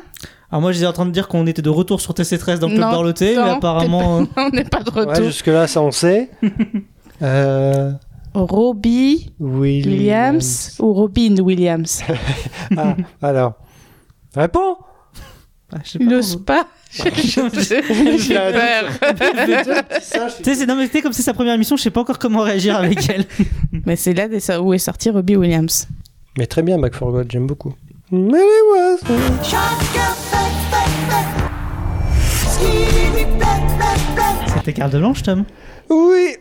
[0.50, 2.74] Alors moi j'étais en train de dire qu'on était de retour sur TC13 dans le
[2.74, 4.20] club Non, d'Orloté, mais apparemment...
[4.20, 5.24] euh, pas- on n'est pas de Ouais, retour.
[5.24, 6.28] jusque-là, ça on sait.
[7.22, 7.92] euh,
[8.35, 9.87] Robbie Williams.
[9.87, 12.02] Williams ou Robin Williams?
[12.76, 13.55] Ah, alors.
[14.35, 14.76] Réponds
[15.74, 16.12] ah, je sais Il pas.
[16.12, 16.66] n'ose pas.
[16.92, 18.85] J'ai peur.
[20.42, 22.76] Tu sais, non, mais comme c'est sa première émission, je sais pas encore comment réagir
[22.76, 23.24] avec elle.
[23.87, 24.28] Mais c'est là
[24.61, 25.88] où est sorti Robbie Williams.
[26.38, 27.74] Mais très bien, Back for God, j'aime beaucoup.
[28.11, 30.12] Mais it was-
[34.57, 35.44] C'était Carl de Blanche, Tom.
[35.90, 36.37] Oui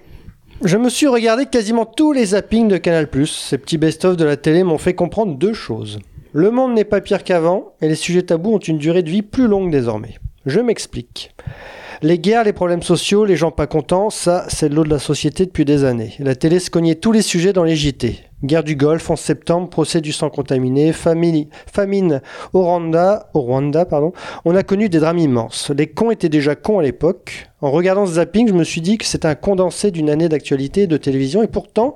[0.63, 3.07] Je me suis regardé quasiment tous les zappings de Canal+.
[3.25, 5.99] Ces petits best-of de la télé m'ont fait comprendre deux choses.
[6.33, 9.21] Le monde n'est pas pire qu'avant, et les sujets tabous ont une durée de vie
[9.21, 10.15] plus longue désormais.
[10.47, 11.35] Je m'explique.
[12.01, 14.97] Les guerres, les problèmes sociaux, les gens pas contents, ça, c'est de l'eau de la
[14.97, 16.13] société depuis des années.
[16.17, 18.15] La télé se cognait tous les sujets dans les JT.
[18.43, 22.21] Guerre du Golfe en septembre, procès du sang contaminé, famine,
[22.53, 23.29] au Rwanda.
[23.35, 25.69] On a connu des drames immenses.
[25.77, 27.51] Les cons étaient déjà cons à l'époque.
[27.61, 30.87] En regardant ce zapping, je me suis dit que c'était un condensé d'une année d'actualité
[30.87, 31.93] de télévision, et pourtant,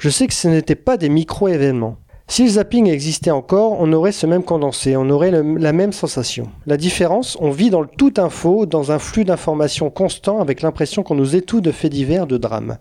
[0.00, 1.96] je sais que ce n'était pas des micro-événements.
[2.30, 6.50] Si le zapping existait encore, on aurait ce même condensé, on aurait la même sensation.
[6.66, 11.02] La différence, on vit dans le tout info, dans un flux d'informations constant avec l'impression
[11.02, 12.76] qu'on nous étouffe de faits divers, de drames.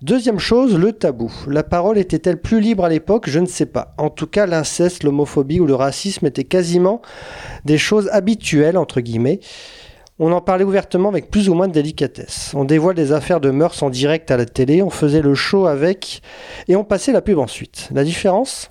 [0.00, 1.32] Deuxième chose, le tabou.
[1.48, 3.28] La parole était-elle plus libre à l'époque?
[3.28, 3.94] Je ne sais pas.
[3.98, 7.02] En tout cas, l'inceste, l'homophobie ou le racisme étaient quasiment
[7.64, 9.40] des choses habituelles, entre guillemets.
[10.20, 12.52] On en parlait ouvertement avec plus ou moins de délicatesse.
[12.54, 15.66] On dévoile des affaires de mœurs en direct à la télé, on faisait le show
[15.66, 16.22] avec,
[16.66, 17.88] et on passait la pub ensuite.
[17.92, 18.70] La différence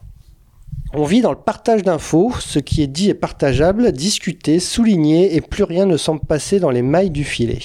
[0.93, 5.41] on vit dans le partage d'infos, ce qui est dit est partageable, discuté, souligné, et
[5.41, 7.59] plus rien ne semble passer dans les mailles du filet.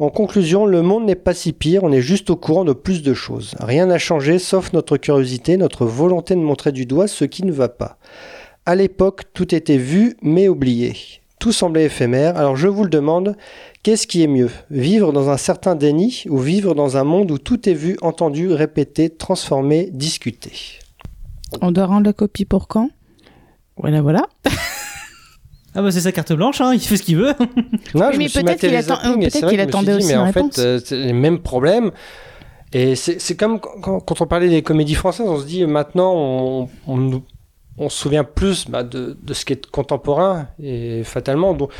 [0.00, 3.02] En conclusion, le monde n'est pas si pire, on est juste au courant de plus
[3.02, 3.54] de choses.
[3.60, 7.52] Rien n'a changé sauf notre curiosité, notre volonté de montrer du doigt ce qui ne
[7.52, 7.98] va pas.
[8.66, 11.19] À l'époque, tout était vu mais oublié.
[11.40, 13.34] Tout semblait éphémère, alors je vous le demande,
[13.82, 14.50] qu'est-ce qui est mieux?
[14.70, 18.52] Vivre dans un certain déni ou vivre dans un monde où tout est vu, entendu,
[18.52, 20.52] répété, transformé, discuté?
[21.62, 22.90] On doit rendre la copie pour quand?
[23.76, 24.22] Voilà, voilà.
[25.72, 27.32] Ah bah c'est sa carte blanche, hein, il fait ce qu'il veut.
[27.94, 30.56] Non, Oui, je mais peut-être qu'il attend- attendait dit, aussi mais une en réponse.
[30.56, 31.92] fait, euh, c'est les mêmes problèmes.
[32.72, 36.68] Et c'est comme quand, quand on parlait des comédies françaises, on se dit maintenant, on,
[36.88, 37.22] on, nous-
[37.80, 40.46] on se souvient plus bah, de, de ce qui est contemporain.
[40.62, 41.72] Et fatalement, donc,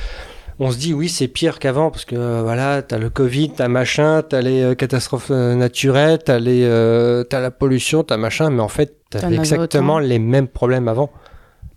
[0.58, 3.68] on se dit oui, c'est pire qu'avant parce que euh, voilà, t'as le Covid, t'as
[3.68, 8.50] machin, t'as les euh, catastrophes euh, naturelles, t'as les, euh, t'as la pollution, t'as machin,
[8.50, 10.06] mais en fait, avais exactement autant.
[10.06, 11.10] les mêmes problèmes avant.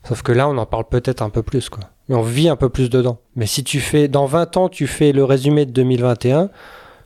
[0.08, 1.84] Sauf que là, on en parle peut-être un peu plus, quoi.
[2.10, 3.20] Et on vit un peu plus dedans.
[3.36, 6.50] Mais si tu fais, dans 20 ans, tu fais le résumé de 2021,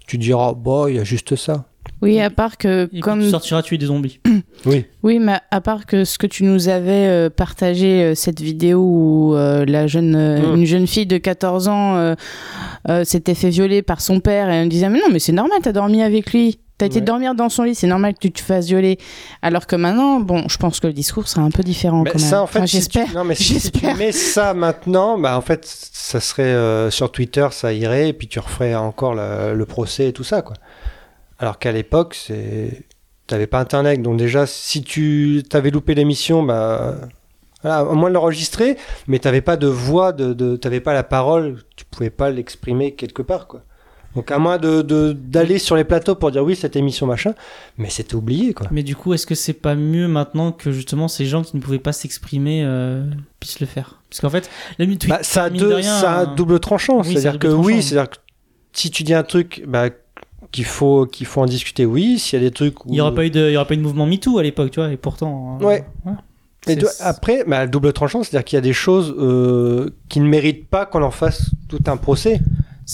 [0.08, 1.66] tu diras, bon, il y a juste ça.
[2.02, 4.20] Oui, à part que Et comme sortiras tuer des zombies.
[4.66, 4.86] Oui.
[5.04, 8.80] Oui, mais à part que ce que tu nous avais euh, partagé, euh, cette vidéo
[8.82, 10.56] où euh, la jeune, euh, Mm.
[10.60, 12.16] une jeune fille de 14 ans euh,
[12.90, 15.60] euh, s'était fait violer par son père et on disait mais non mais c'est normal,
[15.62, 18.42] t'as dormi avec lui, t'as été dormir dans son lit, c'est normal que tu te
[18.42, 18.98] fasses violer.
[19.44, 22.20] Alors que maintenant, bon, je pense que le discours sera un peu différent Mais quand
[22.20, 22.28] même.
[22.28, 23.14] ça, en fait, Enfin, si tu- j'espère.
[23.16, 23.96] non, mais si, si tu J'espère.
[23.98, 28.28] mets ça maintenant, bah, en fait, ça serait euh, sur Twitter, ça irait, et puis
[28.28, 30.56] tu referais encore le, le procès et tout ça, quoi.
[31.40, 32.84] Alors qu'à l'époque, c'est.
[33.28, 36.96] T'avais pas internet, donc déjà, si tu t'avais loupé l'émission, bah.
[37.64, 41.04] Voilà, au moins de l'enregistrer, mais t'avais pas de voix, de, de, t'avais pas la
[41.04, 43.64] parole, tu pouvais pas l'exprimer quelque part, quoi.
[44.16, 47.34] Donc à moins de d'aller sur les plateaux pour dire oui cette émission machin,
[47.78, 48.68] mais c'était oublié quoi.
[48.72, 51.62] Mais du coup, est-ce que c'est pas mieux maintenant que justement ces gens qui ne
[51.62, 53.04] pouvaient pas s'exprimer euh,
[53.40, 54.02] puissent le faire?
[54.10, 57.02] Parce qu'en fait, la Bah, ça, a de deux, rien, ça a double tranchant.
[57.02, 57.88] oui, a c'est-à-dire double que oui, tranchant.
[57.88, 58.16] c'est-à-dire que
[58.74, 59.90] si tu dis un truc bah,
[60.52, 62.20] qu'il faut, qu'il faut en discuter, oui.
[62.20, 62.90] S'il y a des trucs où...
[62.90, 64.44] Il n'y aura pas eu de, il y aura pas eu de mouvement MeToo à
[64.44, 65.58] l'époque, tu vois, et pourtant.
[65.62, 65.86] euh, Ouais.
[66.70, 70.68] Et après, bah, double tranchant, c'est-à-dire qu'il y a des choses euh, qui ne méritent
[70.68, 72.40] pas qu'on en fasse tout un procès.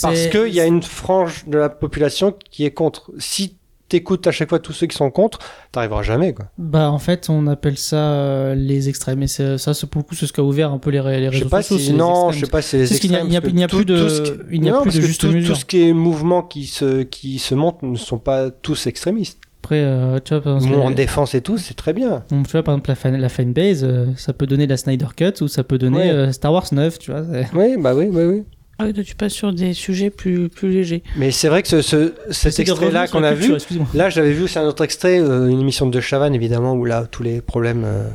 [0.01, 3.11] Parce qu'il y a une frange de la population qui est contre.
[3.19, 3.55] Si
[3.89, 5.39] t'écoutes à chaque fois tous ceux qui sont contre,
[5.71, 6.33] t'arriveras jamais.
[6.33, 6.45] Quoi.
[6.57, 10.15] Bah en fait on appelle ça euh, les extrêmes et ça c'est pour le coup
[10.15, 11.85] c'est ce qui a ouvert un peu les, les Je réseaux sais pas sociaux.
[11.91, 14.23] si non, je sais pas si c'est les extrêmes, il n'y a, il plus de
[14.23, 15.53] qui- il n'y a non, plus de juste tout, mesure.
[15.53, 19.39] tout ce qui est mouvement qui se qui se monte ne sont pas tous extrémistes.
[19.63, 22.23] Après euh, tu vois par exemple, Nous, en défense et tout, c'est très bien.
[22.29, 25.05] bon, tu vois par exemple la, fan, la fanbase euh, ça peut donner la Snyder
[25.15, 26.33] Cut ou ça peut donner Ouais.
[26.33, 27.21] Star Wars 9 tu vois.
[27.53, 28.43] Oui, bah oui, oui, oui.
[28.79, 31.03] Ah oui, toi, tu passes sur des sujets plus, plus légers.
[31.15, 34.43] Mais c'est vrai que ce, ce- cet extrait-là qu'on a culture, vu, là j'avais vu
[34.43, 37.83] aussi un autre extrait, euh, une émission de Chavannes évidemment, où là tous les problèmes
[37.85, 38.09] euh,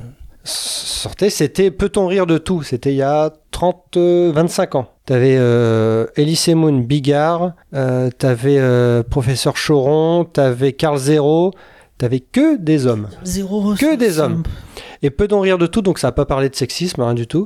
[0.44, 1.30] sortaient.
[1.30, 2.62] C'était Peut-on rire de tout?
[2.62, 4.88] C'était il y a 30, euh, 25 ans.
[5.06, 11.52] T'avais euh, Elise Moon Bigard, euh, t'avais euh, Professeur Choron, t'avais Carl Zero,
[11.98, 13.08] t'avais que des hommes.
[13.24, 13.74] Zéro.
[13.74, 14.42] Que des hommes.
[15.02, 17.44] Et peut-on rire de tout, donc ça n'a pas parlé de sexisme, rien du tout.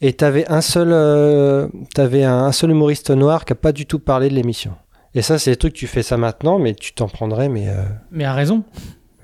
[0.00, 3.98] Et t'avais un seul, euh, t'avais un, seul humoriste noir qui a pas du tout
[3.98, 4.72] parlé de l'émission.
[5.14, 7.82] Et ça, c'est des trucs, tu fais ça maintenant, mais tu t'en prendrais, mais euh,
[8.10, 8.64] Mais à raison.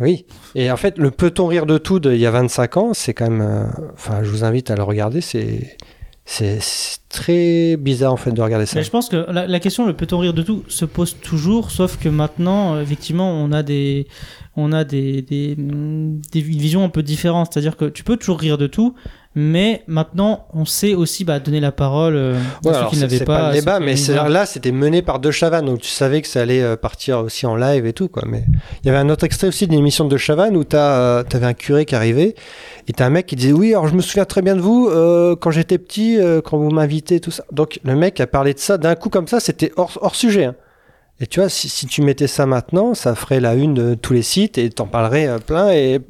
[0.01, 0.25] oui.
[0.55, 3.29] Et en fait, le peut-on rire de tout d'il y a 25 ans, c'est quand
[3.29, 5.77] même, euh, enfin, je vous invite à le regarder, c'est,
[7.11, 8.79] très bizarre en fait de regarder ça.
[8.79, 11.71] Mais je pense que la, la question, le peut-on rire de tout, se pose toujours,
[11.71, 14.07] sauf que maintenant, effectivement, on a des,
[14.57, 17.53] on a des, des, des visions un peu différentes.
[17.53, 18.95] C'est-à-dire que tu peux toujours rire de tout,
[19.35, 23.19] mais maintenant, on sait aussi bah, donner la parole euh, Ouais, à ceux qui n'avaient
[23.21, 23.39] pas.
[23.39, 23.95] pas, le débat, mais
[24.29, 27.47] là c'était mené par De Chavannes, donc tu savais que ça allait euh, partir aussi
[27.47, 28.25] en live et tout quoi.
[28.27, 28.45] Mais
[28.83, 31.23] il y avait un autre extrait aussi d'une émission de De Chavannes où t'as, euh,
[31.23, 32.35] t'avais un curé qui arrivait
[32.89, 34.89] et t'as un mec qui disait oui alors je me souviens très bien de vous
[34.91, 37.45] euh, quand j'étais petit euh, quand vous m'invitez tout ça.
[37.53, 40.45] Donc le mec a parlé de ça d'un coup comme ça, c'était hors, hors sujet.
[40.45, 40.55] hein.
[41.21, 44.13] Et tu vois si, si tu mettais ça maintenant, ça ferait la une de tous
[44.13, 46.01] les sites et t'en parlerais euh, plein et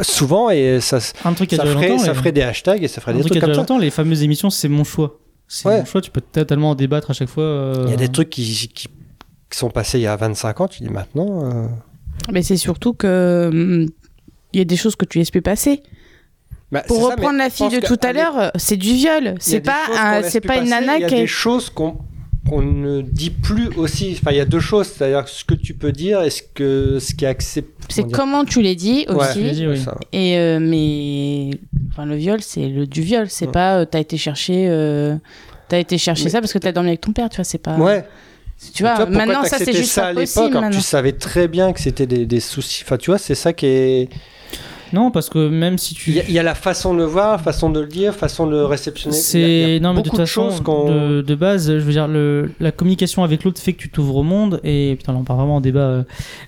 [0.00, 2.82] souvent et ça, Un truc qui a ça ferait, longtemps, ça et- ferait des hashtags
[2.82, 3.60] et ça ferait Un des truc qui trucs comme ça.
[3.60, 5.18] longtemps, les fameuses émissions, c'est mon choix.
[5.48, 5.78] C'est Ouais.
[5.80, 7.44] mon choix, tu peux totalement en débattre à chaque fois.
[7.44, 8.42] euh, Il y a des trucs qui,
[8.74, 8.88] qui,
[9.50, 11.44] qui sont passés il y a 25 ans, tu dis maintenant.
[11.44, 11.66] euh,
[12.32, 13.86] Mais c'est surtout que hum,
[14.54, 15.82] il y a des choses que tu laisses plus passer.
[16.70, 19.34] bah, Pour ça, reprendre la fille de tout à l'heure, c'est du viol.
[19.40, 21.16] C'est pas, un- c'est pas une nana Il y a qui.
[21.16, 21.98] des choses qu'on
[22.48, 24.16] qu'on ne dit plus aussi.
[24.20, 26.98] Enfin, il y a deux choses, c'est-à-dire ce que tu peux dire et ce, que,
[27.00, 27.70] ce qui est accepté.
[27.88, 29.42] C'est comment tu les dis aussi.
[29.42, 29.78] tu dis, oui.
[30.12, 31.50] Et euh, mais
[31.90, 33.26] enfin le viol, c'est le du viol.
[33.28, 35.16] C'est pas euh, t'as été chercher, euh,
[35.68, 37.28] t'as été chercher Mais- ça parce que t'as dormi avec ton père.
[37.28, 37.76] Tu vois, c'est pas.
[37.76, 38.04] Ouais.
[38.74, 41.72] Tu vois, Mais pourquoi maintenant ça c'est juste ça à l'époque tu savais très bien
[41.72, 42.82] que c'était des, des soucis.
[42.84, 44.08] Enfin, tu vois, c'est ça qui est.
[44.92, 46.10] Non, parce que même si tu.
[46.10, 48.14] Il y, a- il y a la façon de le voir, façon de le dire,
[48.14, 49.16] façon de le réceptionner.
[49.16, 50.48] C'est non mais de toute façon
[50.86, 54.16] de, de base je veux dire le, la communication avec l'autre fait que tu t'ouvres
[54.16, 56.02] au monde et putain là on part vraiment en débat euh,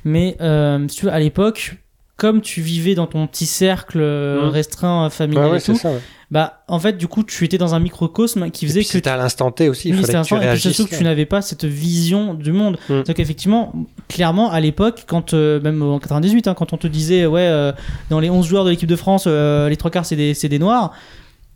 [0.05, 1.77] mais euh, si tu veux à l'époque
[2.17, 4.49] comme tu vivais dans ton petit cercle euh, Mhm.
[4.51, 5.99] restreint familial Ouais, ouais, et tout ça, ouais.
[6.35, 8.93] Bah en fait du coup tu étais dans un microcosme qui Et faisait puis que
[8.93, 10.73] c'était à l'instant T aussi, il Oui, fallait que tu instant, et puis réagisses.
[10.73, 12.77] surtout que tu n'avais pas cette vision du monde.
[12.89, 13.03] Mm.
[13.05, 13.73] Donc effectivement,
[14.09, 17.71] clairement, à l'époque, quand euh, même en 98, hein, quand on te disait ouais, euh,
[18.11, 20.49] dans les 11 joueurs de l'équipe de France, euh, les trois quarts c'est des, c'est
[20.49, 20.93] des noirs.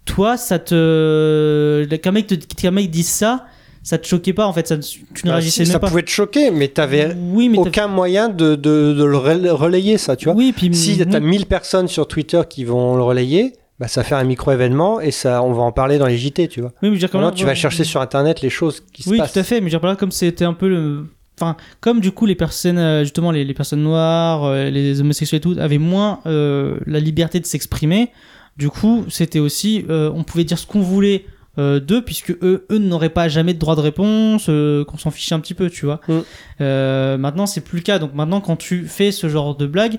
[0.05, 3.47] Toi, ça te qu'un mec te- qu'un mec dise ça,
[3.83, 4.67] ça te choquait pas en fait.
[4.67, 5.89] Ça, tu ne Bah, réagissais si, même ça pas.
[5.89, 9.99] pouvait te choquer, mais t'avais Oui, mais aucun moyen de, de, de le rel- relayer,
[9.99, 10.35] ça, tu vois.
[10.35, 14.15] Oui, puis si t'as 1000 personnes sur Twitter qui vont le relayer, bah, ça fait
[14.15, 16.71] un micro-événement et ça, on va en parler dans les JT, tu vois.
[16.83, 19.03] Oui, mais je veux dire, Maintenant, même- tu vas chercher sur Internet les choses qui
[19.03, 19.33] se Oui, passent.
[19.33, 19.61] tout à fait.
[19.61, 21.07] Mais je veux dire là, comme c'était un peu le.
[21.41, 25.39] Enfin, comme du coup les personnes, euh, justement les, les personnes noires, euh, les homosexuels
[25.39, 28.11] et tout, avaient moins euh, la liberté de s'exprimer.
[28.57, 31.25] Du coup, c'était aussi, euh, on pouvait dire ce qu'on voulait
[31.59, 35.11] euh, d'eux, puisque eux, eux n'auraient pas jamais de droit de réponse, euh, qu'on s'en
[35.13, 36.01] fichait un petit peu, tu vois.
[36.09, 36.19] Mm.
[36.61, 37.99] Euh, maintenant, c'est plus le cas.
[38.01, 39.99] Donc maintenant, quand tu fais ce genre de blague,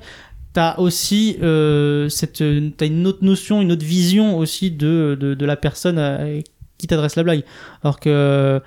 [0.53, 2.43] t'as aussi euh, cette,
[2.77, 6.19] t'as une autre notion, une autre vision aussi de de, de la personne à
[6.77, 7.43] qui t'adresse la blague.
[7.83, 8.61] Alors que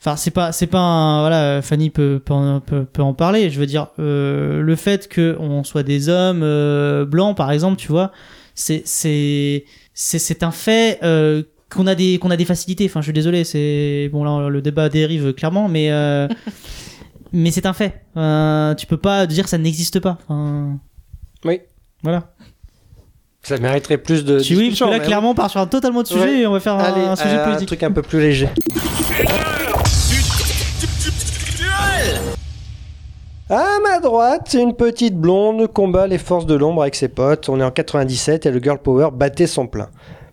[0.00, 3.50] Enfin, c'est pas, c'est pas un, voilà, Fanny peut, peut, peut, peut en parler.
[3.50, 7.76] Je veux dire, euh, le fait que on soit des hommes euh, blancs, par exemple,
[7.78, 8.12] tu vois,
[8.54, 12.84] c'est, c'est, c'est, c'est un fait euh, qu'on a des, qu'on a des facilités.
[12.84, 16.28] Enfin, je suis désolé, c'est bon là, le débat dérive clairement, mais, euh,
[17.32, 18.04] mais c'est un fait.
[18.16, 20.18] Euh, tu peux pas dire que ça n'existe pas.
[20.28, 20.78] Enfin,
[21.44, 21.60] Oui.
[22.02, 22.24] voilà.
[23.42, 24.38] Ça mériterait plus de.
[24.40, 26.38] Si oui, parce que là, mais- clairement, on part sur un totalement de sujet Ouais.
[26.40, 27.62] et on va faire un sujet euh, politique.
[27.62, 28.48] Un truc un peu plus léger.
[33.50, 37.48] À ma droite, une petite blonde combat les forces de l'ombre avec ses potes.
[37.48, 39.88] On est en 97 et le girl power battait son plein.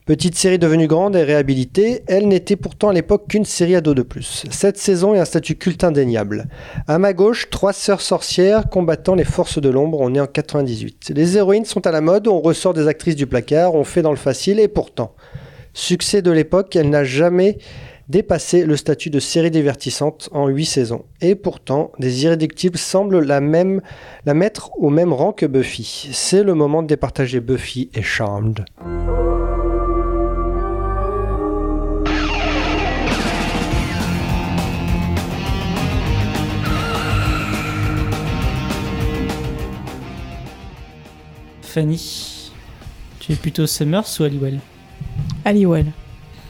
[0.06, 4.04] Petite série devenue grande et réhabilitée, elle n'était pourtant à l'époque qu'une série ado de
[4.04, 4.44] plus.
[4.52, 6.46] Cette saison est un statut culte indéniable.
[6.88, 11.12] À ma gauche, trois sœurs sorcières combattant les forces de l'ombre, on est en 98.
[11.16, 14.12] Les héroïnes sont à la mode, on ressort des actrices du placard, on fait dans
[14.12, 15.16] le facile et pourtant,
[15.74, 17.58] succès de l'époque, elle n'a jamais
[18.08, 21.06] dépassé le statut de série divertissante en 8 saisons.
[21.22, 26.10] Et pourtant, des irréductibles semblent la, la mettre au même rang que Buffy.
[26.14, 28.66] C'est le moment de départager Buffy et Charmed.
[41.76, 42.54] Fanny,
[43.20, 44.60] tu es plutôt Summers ou Halliwell
[45.44, 45.88] Halliwell.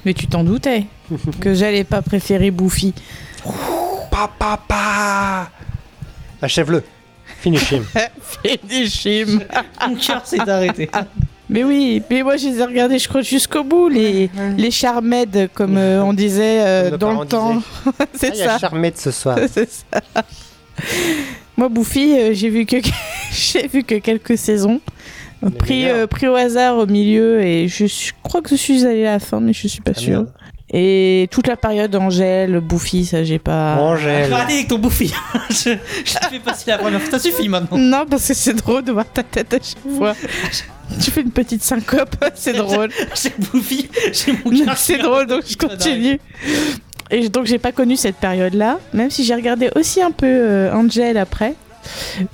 [0.05, 0.85] Mais tu t'en doutais
[1.41, 2.93] que j'allais pas préférer Buffy.
[4.11, 5.49] Papa, pa
[6.43, 6.83] Achève-le.
[7.39, 7.85] Finish him.
[8.43, 9.43] Finish him.
[9.87, 10.91] Mon cœur s'est arrêté.
[11.49, 15.49] Mais oui, mais moi je les ai regardés, je crois, jusqu'au bout, les, les charmèdes,
[15.53, 17.61] comme euh, on disait euh, Nos dans le temps.
[18.13, 18.57] C'est Ah, il y a ça.
[18.59, 19.37] Charmette ce soir.
[19.51, 20.01] C'est ça.
[21.55, 22.77] Moi, Buffy, euh, j'ai vu que
[23.31, 24.81] j'ai vu que quelques saisons.
[25.59, 29.05] Pris, euh, pris au hasard au milieu et je suis- crois que je suis allée
[29.05, 30.11] à la fin mais je suis pas Ah, sûre.
[30.21, 30.33] merde.
[30.73, 33.75] Et toute la période Angèle, Buffy, ça j'ai pas.
[33.75, 34.33] Angèle.
[34.33, 35.13] Arrêtez avec ton bouffi.
[35.49, 37.11] je, je te fais passer la première fois.
[37.11, 37.77] Ça suffit maintenant.
[37.77, 40.15] Non, parce que c'est drôle de voir ta tête à chaque fois.
[41.03, 42.89] tu fais une petite syncope, c'est drôle.
[43.21, 43.87] J'ai bouffi.
[44.11, 46.19] J'ai mon c'est drôle, donc je continue.
[47.11, 50.73] Et donc j'ai pas connu cette période-là, même si j'ai regardé aussi un peu euh,
[50.73, 51.53] Angel après.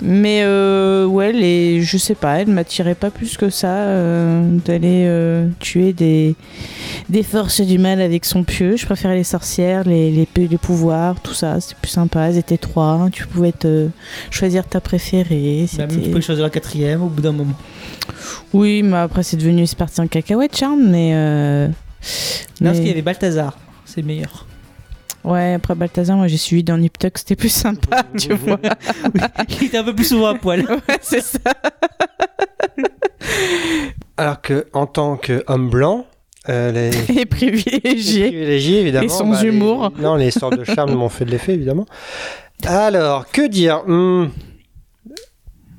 [0.00, 5.04] Mais euh, ouais, les, je sais pas, elle m'attirait pas plus que ça euh, d'aller
[5.06, 6.34] euh, tuer des,
[7.08, 8.76] des forces du mal avec son pieu.
[8.76, 12.28] Je préférais les sorcières, les, les, pou- les pouvoirs, tout ça, c'était plus sympa.
[12.28, 13.88] Elles étaient trois, tu pouvais te
[14.30, 15.66] choisir ta préférée.
[15.76, 17.54] Bah, même tu pouvais choisir la quatrième au bout d'un moment.
[18.52, 21.12] Oui, mais après c'est devenu c'est parti en cacahuète, Charme, mais.
[21.12, 23.56] Non, parce mais- qu'il y avait Balthazar.
[23.84, 24.46] C'est le meilleur.
[25.24, 28.58] Ouais, après Balthazar, moi j'ai suivi dans Nip Tuck, c'était plus sympa, tu vois.
[29.60, 30.60] Il était un peu plus souvent à poil.
[30.68, 31.38] ouais, c'est ça.
[34.16, 36.06] Alors que en tant qu'homme blanc,
[36.48, 38.26] euh, les Les privilégiés.
[38.28, 39.04] privilégiés évidemment.
[39.06, 39.92] Et sans bah, les- humour.
[39.98, 41.86] Non, les sorts de charme m'ont fait de l'effet évidemment.
[42.64, 44.28] Alors, que dire Hmm.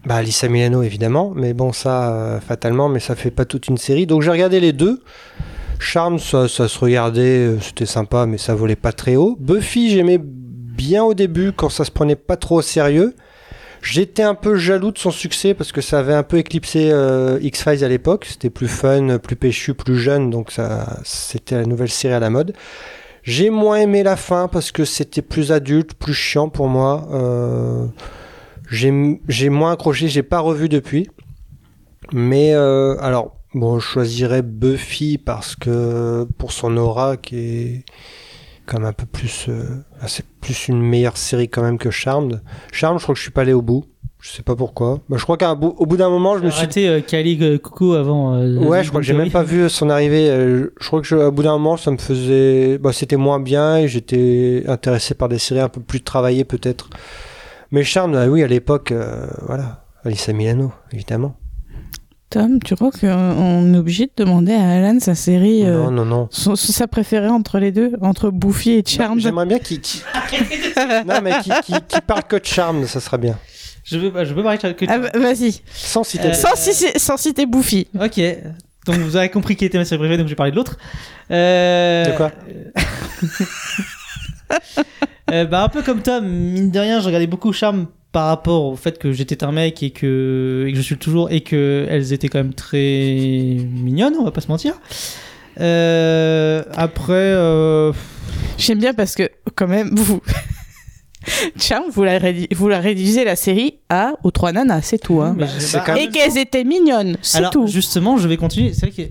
[0.05, 3.77] Bah, Lisa Milano évidemment, mais bon ça euh, fatalement, mais ça fait pas toute une
[3.77, 4.05] série.
[4.05, 5.01] Donc j'ai regardé les deux.
[5.83, 9.37] Charme, ça, se regardait, euh, c'était sympa, mais ça volait pas très haut.
[9.39, 13.13] Buffy, j'aimais bien au début quand ça se prenait pas trop au sérieux.
[13.81, 17.37] J'étais un peu jaloux de son succès parce que ça avait un peu éclipsé euh,
[17.41, 18.25] X-Files à l'époque.
[18.25, 22.29] C'était plus fun, plus péchu, plus jeune, donc ça, c'était la nouvelle série à la
[22.29, 22.53] mode.
[23.23, 27.07] J'ai moins aimé la fin parce que c'était plus adulte, plus chiant pour moi.
[27.11, 27.85] Euh,
[28.71, 31.09] j'ai moins accroché, j'ai pas revu depuis.
[32.13, 37.85] Mais alors, bon, je choisirais Buffy parce que pour son aura qui est
[38.65, 39.63] comme un peu plus, euh,
[40.07, 42.41] c'est plus une meilleure série quand même que Charmed.
[42.71, 43.85] Charmed, je crois que je suis pas allé au bout.
[44.21, 44.99] Je sais pas pourquoi.
[45.09, 47.91] Bah, je crois qu'au bout, d'un moment, je me suis arrêté euh, Kali euh, Coucou
[47.91, 48.35] avant.
[48.35, 50.29] euh, Ouais, je crois que j'ai même pas vu son arrivée.
[50.29, 53.79] Euh, Je crois que je, bout d'un moment, ça me faisait, bah, c'était moins bien
[53.79, 56.89] et j'étais intéressé par des séries un peu plus travaillées peut-être.
[57.71, 61.35] Mais Charme, ah oui, à l'époque, euh, voilà, Alissa Milano, évidemment.
[62.33, 66.05] Tom, tu crois qu'on est obligé de demander à Alan sa série, euh, Non, non,
[66.05, 66.27] non.
[66.31, 69.79] son- sa préférée entre les deux, entre Buffy et Charmed J'aimerais bien qu'il,
[71.07, 71.21] non
[72.01, 73.37] parle que de Charme, ça serait bien.
[73.83, 75.61] Je veux, bah, je veux parler de que Ah, bah, Vas-y.
[75.73, 76.29] Sans citer.
[76.29, 77.87] Euh, Sans, citer- sans citer Buffy.
[78.01, 78.19] Ok.
[78.87, 80.77] Donc vous avez compris qui était ma série préférée, donc je vais parler de l'autre.
[81.29, 82.05] Euh...
[82.05, 82.31] De quoi
[85.31, 88.65] Euh, bah, un peu comme Tom, mine de rien, je regardais beaucoup Charme par rapport
[88.65, 91.41] au fait que j'étais un mec et que, et que je suis le toujours et
[91.41, 94.75] que elles étaient quand même très mignonnes, on va pas se mentir.
[95.59, 97.91] Euh, après, euh,
[98.57, 100.21] J'aime bien parce que, quand même, vous.
[101.57, 105.21] Charmed, vous la, rédi- vous la réduisez la série à aux trois nanas, c'est tout.
[105.21, 105.35] Hein.
[105.37, 105.47] bah,
[105.97, 107.67] Et qu'elles étaient mignonnes, c'est Alors, tout.
[107.67, 108.73] justement, je vais continuer.
[108.73, 109.09] C'est vrai que.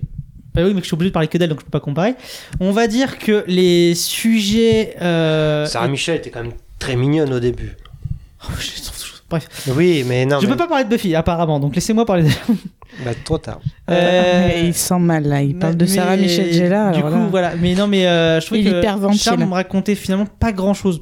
[0.53, 2.13] Bah oui, mais je suis obligé de parler que d'elle, donc je peux pas comparer.
[2.59, 4.95] On va dire que les sujets.
[5.01, 5.65] Euh...
[5.65, 7.75] Sarah Michel était quand même très mignonne au début.
[9.29, 9.47] Bref.
[9.75, 10.39] Oui, mais non.
[10.39, 10.51] je mais...
[10.51, 12.33] peux pas parler de Buffy, apparemment, donc laissez-moi parler d'elle.
[13.03, 13.59] Bah, trop tard.
[13.89, 16.91] Euh, il sent mal là, il parle de mais- Sarah Michel Gellar.
[16.91, 17.27] Du coup, là.
[17.31, 17.53] voilà.
[17.59, 18.81] Mais non, mais euh, je trouve Il que.
[19.17, 21.01] Charme me racontait finalement pas grand chose.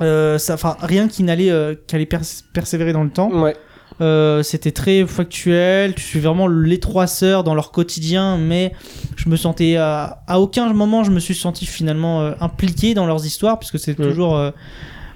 [0.00, 2.22] Euh, ça, rien qui n'allait, euh, qui allait pers-
[2.54, 3.30] persévérer dans le temps.
[3.30, 3.54] Ouais.
[4.00, 5.94] Euh, c'était très factuel.
[5.94, 8.72] Tu suis vraiment les trois sœurs dans leur quotidien, mais
[9.16, 13.04] je me sentais à, à aucun moment je me suis senti finalement euh, impliqué dans
[13.04, 14.02] leurs histoires, puisque c'est Mm.
[14.02, 14.50] toujours euh,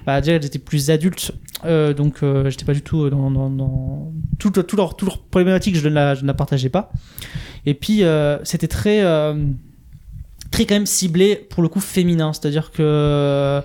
[0.07, 1.33] bah déjà elles étaient plus adultes,
[1.65, 4.11] euh, donc euh, j'étais pas du tout dans, dans, dans...
[4.39, 6.91] tout, tout leur tout leur problématique, je ne la je ne la partageais pas.
[7.65, 9.35] Et puis euh, c'était très euh,
[10.49, 13.61] très quand même ciblé pour le coup féminin, c'est-à-dire que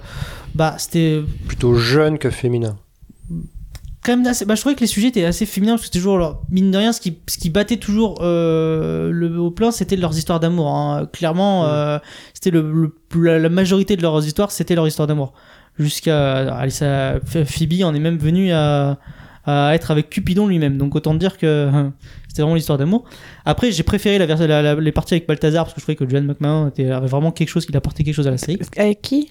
[0.54, 2.76] bah c'était Plutôt jeune que féminin.
[4.04, 6.42] quand même assez bah, je trouvais que les sujets étaient assez féminins parce que toujours
[6.50, 10.18] mine de rien ce qui ce qui battait toujours euh, le au plein c'était leurs
[10.18, 11.06] histoires d'amour hein.
[11.12, 11.98] clairement euh,
[12.34, 15.32] c'était le, le- la, la majorité de leurs histoires c'était leur histoire d'amour
[15.78, 18.98] jusqu'à ça Phoebe en est même venue à
[19.44, 21.68] à être avec Cupidon lui-même donc autant dire que
[22.28, 23.04] c'était vraiment l'histoire d'amour
[23.44, 26.08] après j'ai préféré la, la- la- les parties avec Balthazar parce que je trouvais que
[26.08, 29.02] Julian McMahon était, avait vraiment quelque chose qu'il apportait quelque chose à la série Avec
[29.02, 29.30] qui?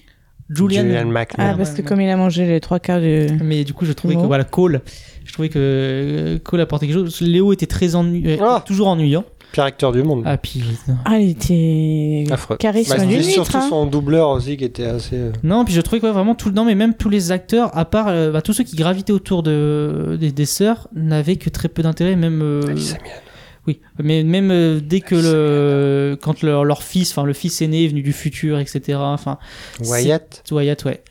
[0.50, 1.50] Julian, Julian McMahon.
[1.52, 3.26] Ah, parce que comme il a mangé les trois quarts du.
[3.42, 4.82] mais du coup, je trouvais que voilà, Cole,
[5.24, 7.22] je trouvais que euh, Cole apportait quelque chose.
[7.22, 8.62] Léo était très ennuyeux, Ah.
[8.66, 9.24] toujours ennuyant.
[9.52, 10.22] Pire acteur du monde.
[10.26, 10.62] Ah, puis.
[11.04, 12.24] Ah, il était.
[12.32, 12.56] Affreux.
[12.56, 13.24] Charisme Bah, litre.
[13.30, 13.66] surtout hein.
[13.68, 15.16] son doubleur aussi qui était assez.
[15.16, 17.32] euh, Non, puis je trouvais que ouais, vraiment tout le non, mais même tous les
[17.32, 21.36] acteurs, à part euh, bah, tous ceux qui gravitaient autour de des, des sœurs, n'avaient
[21.36, 22.40] que très peu d'intérêt, même.
[22.42, 23.20] euh, Alissa Milano.
[23.66, 27.84] oui, mais même euh, dès que le quand leur, leur fils, enfin le fils aîné
[27.84, 28.98] est venu du futur, etc.
[29.02, 29.38] Enfin.
[29.84, 30.42] Wyatt.
[30.44, 31.02] c'est- Wyatt, ouais.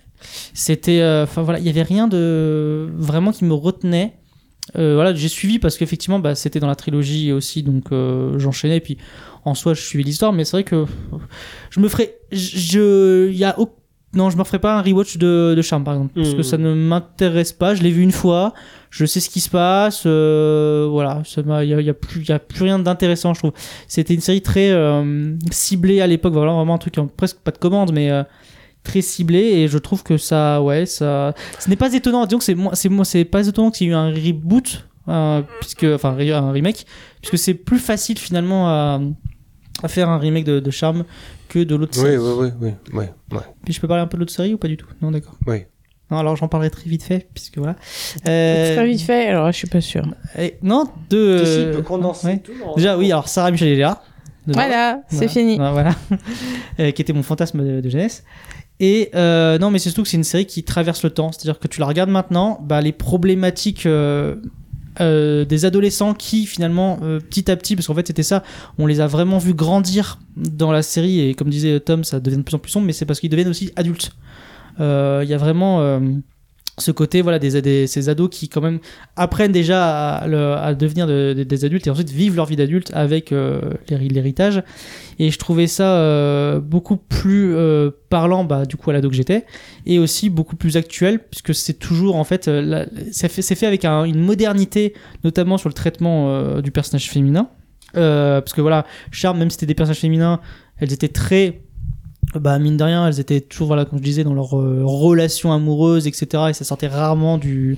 [0.54, 4.14] C'était, euh, enfin voilà, il y avait rien de vraiment qui me retenait.
[4.78, 8.78] Euh, voilà, j'ai suivi parce qu'effectivement, bah, c'était dans la trilogie aussi, donc euh, j'enchaînais.
[8.78, 8.98] Et puis
[9.46, 10.86] en soi, je suivais l'histoire, mais c'est vrai que
[11.70, 13.70] je me ferais, je, il y a au-
[14.14, 16.58] non, je me ferais pas un rewatch de, de Charme par exemple, parce que ça
[16.58, 17.76] ne m'intéresse pas.
[17.76, 18.54] Je l'ai vu une fois,
[18.90, 21.22] je sais ce qui se passe, euh, voilà,
[21.64, 23.54] il y a, y a plus, y a plus rien d'intéressant, je trouve.
[23.88, 27.58] C'était une série très euh, ciblée à l'époque, voilà, vraiment un truc presque pas de
[27.58, 28.24] commande, mais euh,
[28.84, 32.44] très ciblé et je trouve que ça ouais ça ce n'est pas étonnant disons que
[32.44, 35.84] c'est moi c'est moi c'est pas étonnant qu'il y ait eu un reboot euh, puisque
[35.84, 36.86] enfin un remake
[37.22, 39.00] puisque c'est plus facile finalement à,
[39.84, 41.06] à faire un remake de, de Charme
[41.48, 43.06] que de l'autre Oui, série oui, oui, oui, oui,
[43.38, 43.44] ouais.
[43.64, 44.88] puis je peux parler un peu de l'autre série ou pas du tout?
[45.02, 45.66] Non d'accord Oui.
[46.10, 47.76] non alors j'en parlerai très vite fait puisque voilà
[48.28, 50.06] Euh, Très vite fait, alors je suis pas sûre.
[50.40, 52.38] et- non de Si, il peut condenser ouais.
[52.40, 54.02] tout déjà oui alors Sarah Michel est là.
[54.48, 55.32] Voilà, c'est Voilà.
[55.32, 55.58] fini.
[55.58, 55.96] Voilà.
[56.80, 58.24] Euh, qui était mon fantasme de, de jeunesse.
[58.82, 61.32] Et euh, non, mais c'est surtout que c'est une série qui traverse le temps.
[61.32, 64.38] C'est-à-dire que tu la regardes maintenant, bah, les problématiques euh,
[65.00, 68.44] euh, des adolescents qui finalement, petit à petit, parce qu'en fait c'était ça,
[68.80, 71.20] on les a vraiment vus grandir dans la série.
[71.20, 73.30] Et comme disait Tom, ça devient de plus en plus sombre, mais c'est parce qu'ils
[73.30, 74.12] deviennent aussi adultes.
[74.80, 76.02] Il y a vraiment
[76.78, 78.80] ce côté voilà des, ces ados qui quand même
[79.16, 83.32] apprennent déjà à, devenir de- de- des adultes et ensuite vivent leur vie d'adulte avec
[83.32, 83.60] euh,
[83.90, 84.64] l'héri- l'héritage.
[85.20, 89.16] Et je trouvais ça euh, beaucoup plus euh, parlant bah, du coup à l'ado que
[89.16, 89.46] j'étais
[89.86, 92.50] et aussi beaucoup plus actuel puisque c'est toujours en fait
[93.12, 94.94] c'est fait, avec un- une modernité
[95.24, 97.50] notamment sur le traitement du personnage féminin.
[97.94, 100.40] Parce que voilà Charme même si c'était des personnages féminins
[100.78, 101.62] elles étaient très
[102.40, 105.52] bah mine de rien elles étaient toujours voilà comme je disais dans leur euh, relation
[105.52, 107.78] amoureuse etc et ça sortait rarement du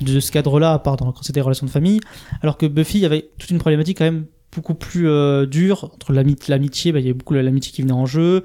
[0.00, 2.00] de ce cadre là à part dans, quand c'était des relations de famille.
[2.42, 4.24] Alors que Buffy il y avait toute une problématique quand même
[4.54, 7.92] beaucoup plus euh, dure entre l'ami- l'amitié bah, il y avait beaucoup l'amitié qui venait
[7.92, 8.42] en jeu.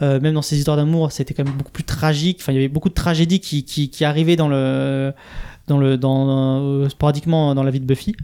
[0.00, 2.38] Euh, même dans ces histoires d'amour c'était quand même beaucoup plus tragique.
[2.42, 5.12] Enfin il y avait beaucoup de tragédies qui, qui, qui arrivaient dans le
[5.68, 8.14] dans le dans- euh, sporadiquement dans la vie de Buffy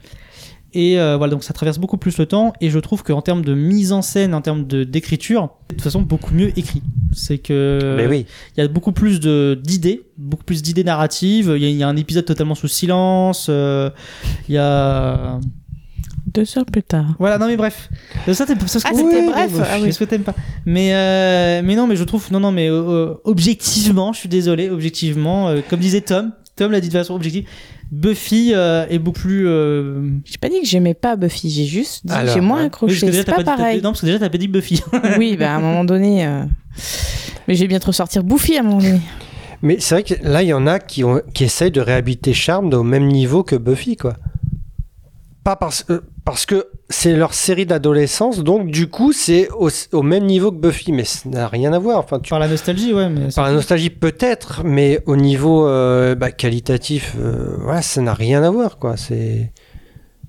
[0.75, 2.53] et euh, voilà, donc ça traverse beaucoup plus le temps.
[2.61, 5.83] Et je trouve qu'en termes de mise en scène, en termes de d'écriture, de toute
[5.83, 6.83] façon, beaucoup mieux écrit.
[7.13, 8.27] C'est que Mais oui.
[8.57, 11.53] il y a beaucoup plus de d'idées, beaucoup plus d'idées narratives.
[11.57, 13.47] Il y, a- il y a un épisode totalement sous silence.
[13.49, 13.89] euh,
[14.49, 15.39] Il y a
[16.27, 17.15] Deux heures plus tard.
[17.21, 17.89] voilà, non mais bref.
[18.27, 18.55] Ça, ça, Ah,
[18.93, 19.53] oui, c'était oui, bref.
[19.61, 19.93] Ah je oui.
[19.93, 20.35] sais que t'aimes pas.
[20.67, 25.49] Mais euh, mais non, mais je trouve non non mais objectivement, je suis désolé, objectivement,
[25.49, 27.47] euh, comme disait Tom, Tom l'a dit de façon objective.
[27.93, 29.47] Buffy euh, est beaucoup plus.
[29.47, 32.65] euh, J'ai pas dit que j'aimais pas Buffy, j'ai juste dit que Alors, j'ai moins
[32.65, 33.07] accroché.
[33.07, 33.77] que C'est t'as pas dit- pareil.
[33.83, 34.83] Non, parce que déjà t'as pas dit Buffy.
[35.19, 36.27] Oui, bah à un moment donné.
[36.27, 36.43] euh,
[37.49, 39.01] Mais j'ai bien trop sortir Buffy à un moment donné.
[39.63, 42.35] Mais c'est vrai que là, il y en a qui, ont, qui essayent de réhabiliter
[42.35, 44.15] Charmed au même niveau que Buffy, quoi.
[45.43, 50.03] Pas parce, euh, parce que c'est leur série d'adolescence, donc du coup, c'est au, au
[50.03, 51.99] même niveau que Buffy, mais ça n'a rien à voir.
[51.99, 53.29] Enfin, tu, Par la nostalgie, ouais, mais.
[53.35, 58.43] par la nostalgie, peut-être, mais au niveau euh, bah, qualitatif, euh, voilà, ça n'a rien
[58.43, 58.97] à voir, quoi.
[58.97, 59.53] C'est.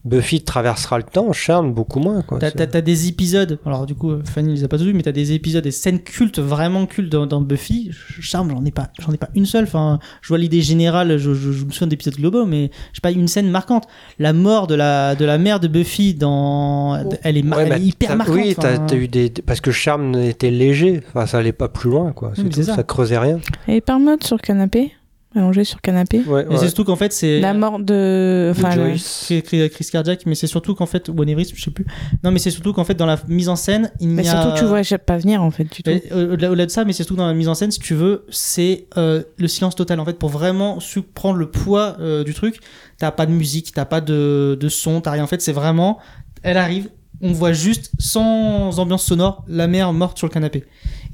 [0.05, 2.37] Buffy traversera le temps, Charmed beaucoup moins, quoi.
[2.39, 4.93] T'as, C'est- t'as- t'as des épisodes, alors du coup Fanny les a pas tous vus,
[4.93, 7.89] mais t'as des épisodes, des scènes cultes, vraiment cultes dans, dans Buffy.
[8.21, 9.63] Charme, j'en ai pas, j'en ai pas une seule.
[9.63, 13.11] Enfin, je vois l'idée générale, je, je- je me souviens d'épisodes globaux, mais j'ai pas
[13.11, 13.85] une scène marquante.
[14.19, 17.69] La mort de la de la mère de Buffy dans, elle est, mar- Ouais, elle
[17.69, 18.35] bah, est hyper marquante.
[18.35, 19.29] Oui, t'as, eu des.
[19.45, 22.31] Parce que Charmed était léger, enfin, ça allait pas plus loin, quoi.
[22.35, 22.75] C'est mais tout, c'est ça.
[22.75, 22.83] ça.
[22.83, 23.39] creusait rien.
[23.67, 24.91] Elle est par mode sur le canapé
[25.35, 26.19] allongé sur le canapé.
[26.25, 26.57] Ouais, ouais.
[26.57, 27.39] c'est surtout qu'en fait, c'est.
[27.39, 28.51] La mort de.
[28.55, 29.25] Enfin, le- Joyce.
[29.27, 31.85] Cri- cri- crise cardiaque, mais c'est surtout qu'en fait, ou anévrisme, je sais plus.
[32.23, 34.41] Non, mais c'est surtout qu'en fait, dans la mise en scène, il Mais n'y a.
[34.41, 35.89] surtout, tu vois pas venir en fait du tout.
[35.91, 37.93] Mais, euh, Au-delà de ça, mais c'est surtout dans la mise en scène, si tu
[37.95, 39.99] veux, c'est euh, le silence total.
[39.99, 40.79] En fait, pour vraiment
[41.13, 42.59] prendre le poids euh, du truc,
[42.97, 45.23] t'as pas de musique, t'as pas de, de son, t'as rien.
[45.23, 45.99] En fait, c'est vraiment,
[46.43, 46.89] elle arrive,
[47.21, 50.63] on voit juste, sans ambiance sonore, la mère morte sur le canapé.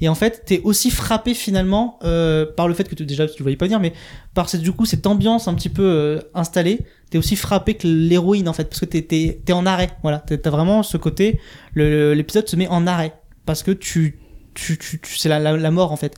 [0.02, 3.42] Et en fait, t'es aussi frappé finalement euh, par le fait que tu, déjà tu
[3.42, 3.92] voyais pas venir, mais
[4.34, 6.80] par cette, du coup cette ambiance un petit peu euh, installée,
[7.10, 9.90] t'es aussi frappé que l'héroïne en fait, parce que t'es t'es t'es en arrêt.
[10.02, 11.38] Voilà, T'as- vraiment ce côté,
[11.74, 13.14] le- l'épisode se met en arrêt
[13.46, 14.18] parce que tu
[14.54, 16.14] tu, tu, tu- c'est la, la, la mort en fait.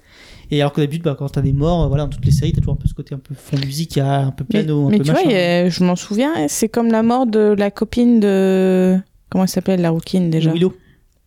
[0.50, 2.52] Et alors que d'habitude, bah, quand t'as des morts, euh, voilà, dans toutes les séries,
[2.52, 4.90] t'as toujours un peu ce côté un peu fond musique, un peu Mais, piano, un
[4.90, 5.36] mais peu tu vois, machin.
[5.36, 8.98] a- je m'en souviens, c'est comme la mort de la copine de.
[9.30, 10.52] Comment elle s'appelle, la rouquine déjà?
[10.52, 10.74] Willow.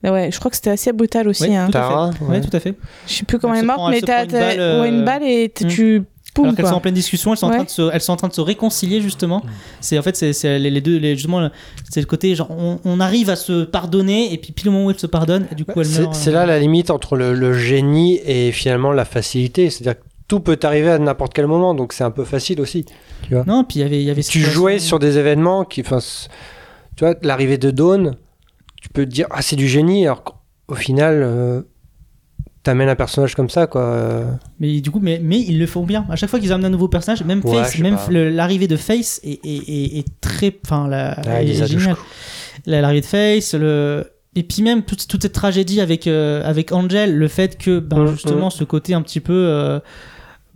[0.08, 1.44] Ah Ouais, je crois que c'était assez brutal aussi.
[1.44, 1.70] Ouais, hein.
[1.72, 1.90] tout à fait.
[1.90, 2.42] Tara, Ouais, ouais.
[2.42, 2.76] tout à fait.
[3.08, 5.06] Je sais plus comment Elle elle est morte, mais t'as une balle, euh, ouais, une
[5.06, 5.68] balle et hmm.
[5.68, 6.04] tu.
[6.34, 8.14] Poum, Alors qu'elles sont en pleine discussion, elles sont, en train de se, elles sont
[8.14, 9.42] en train de se réconcilier justement.
[9.82, 11.50] C'est en fait c'est c'est les, les deux, les, justement le-
[11.90, 14.86] c'est le côté genre on, on arrive à se pardonner et puis pile au moment
[14.86, 16.14] où elles se pardonnent, et du coup elles C'est meurent.
[16.16, 19.72] c'est euh, là la limite entre le, le génie et finalement la facilité.
[19.72, 22.86] C'est-à-dire que tout peut arriver à n'importe quel moment, donc c'est un peu facile aussi.
[23.24, 23.44] Tu vois.
[23.48, 26.00] Non, puis il y avait il y avait tu jouais sur des événements qui, enfin,
[26.96, 28.16] tu vois, l'arrivée de Dawn,
[28.88, 31.62] tu peux te dire ah c'est du génie, alors qu'au final, euh,
[32.64, 34.26] t'amènes un personnage comme ça quoi.
[34.60, 36.06] Mais du coup, mais, mais ils le font bien.
[36.10, 39.20] À chaque fois qu'ils amènent un nouveau personnage, même Ouais, Face, même l'arrivée de Face
[39.24, 40.58] est, est, est, est très.
[40.66, 41.24] Enfin, la, Ah.
[42.66, 44.06] La- L'arrivée de Face, le.
[44.36, 48.04] Et puis même toute, toute cette tragédie avec, euh, avec Angel, le fait que ben,
[48.04, 48.52] Mm, justement mm.
[48.52, 49.34] ce côté un petit peu...
[49.34, 49.80] euh,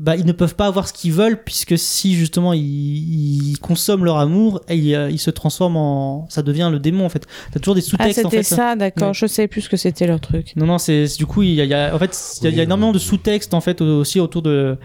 [0.04, 4.04] bah, ils ne peuvent pas avoir ce qu'ils veulent puisque si justement ils, ils consomment
[4.04, 6.26] leur amour, et ils, euh, ils se transforment en...
[6.30, 7.28] Ça devient le démon en fait.
[7.52, 8.56] T'as toujours des Ah, sous-textes en c'était fait.
[8.56, 9.10] ça, d'accord.
[9.10, 9.14] Ouais.
[9.14, 10.54] Je sais plus ce que c'était leur truc.
[10.56, 12.48] Non, non, c'est du coup, il y a, il y a- en fait, il y
[12.48, 14.78] a, il y a énormément de sous-textes en fait aussi autour de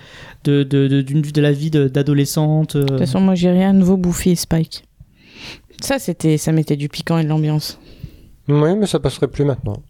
[0.45, 2.77] de de, de, d'une- de la vie d'adolescente.
[2.77, 2.83] euh.
[2.83, 4.85] De toute façon, moi, j'ai rien de nouveau Buffy et Spike.
[5.81, 7.79] Ça, c'était, ça mettait du piquant et de l'ambiance.
[8.49, 9.83] Oui, mais ça passerait plus maintenant.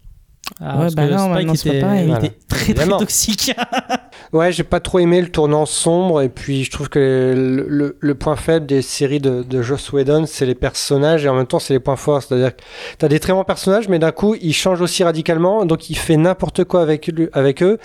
[0.61, 2.01] Ah, Ouais, parce bah que non, Spike pas était, pareil.
[2.03, 2.25] il Voilà.
[2.25, 2.97] était très très Évidemment.
[2.99, 3.53] toxique.
[4.33, 8.35] Ouais, j'ai pas trop aimé le tournant sombre et puis je trouve que le, point
[8.35, 11.73] faible des séries de, de Joss Whedon, c'est les personnages et en même temps c'est
[11.73, 12.23] les points forts.
[12.23, 12.61] C'est-à-dire que
[12.97, 16.17] t'as des très bons personnages, mais d'un coup ils changent aussi radicalement, donc il fait
[16.17, 17.77] n'importe quoi avec, avec eux.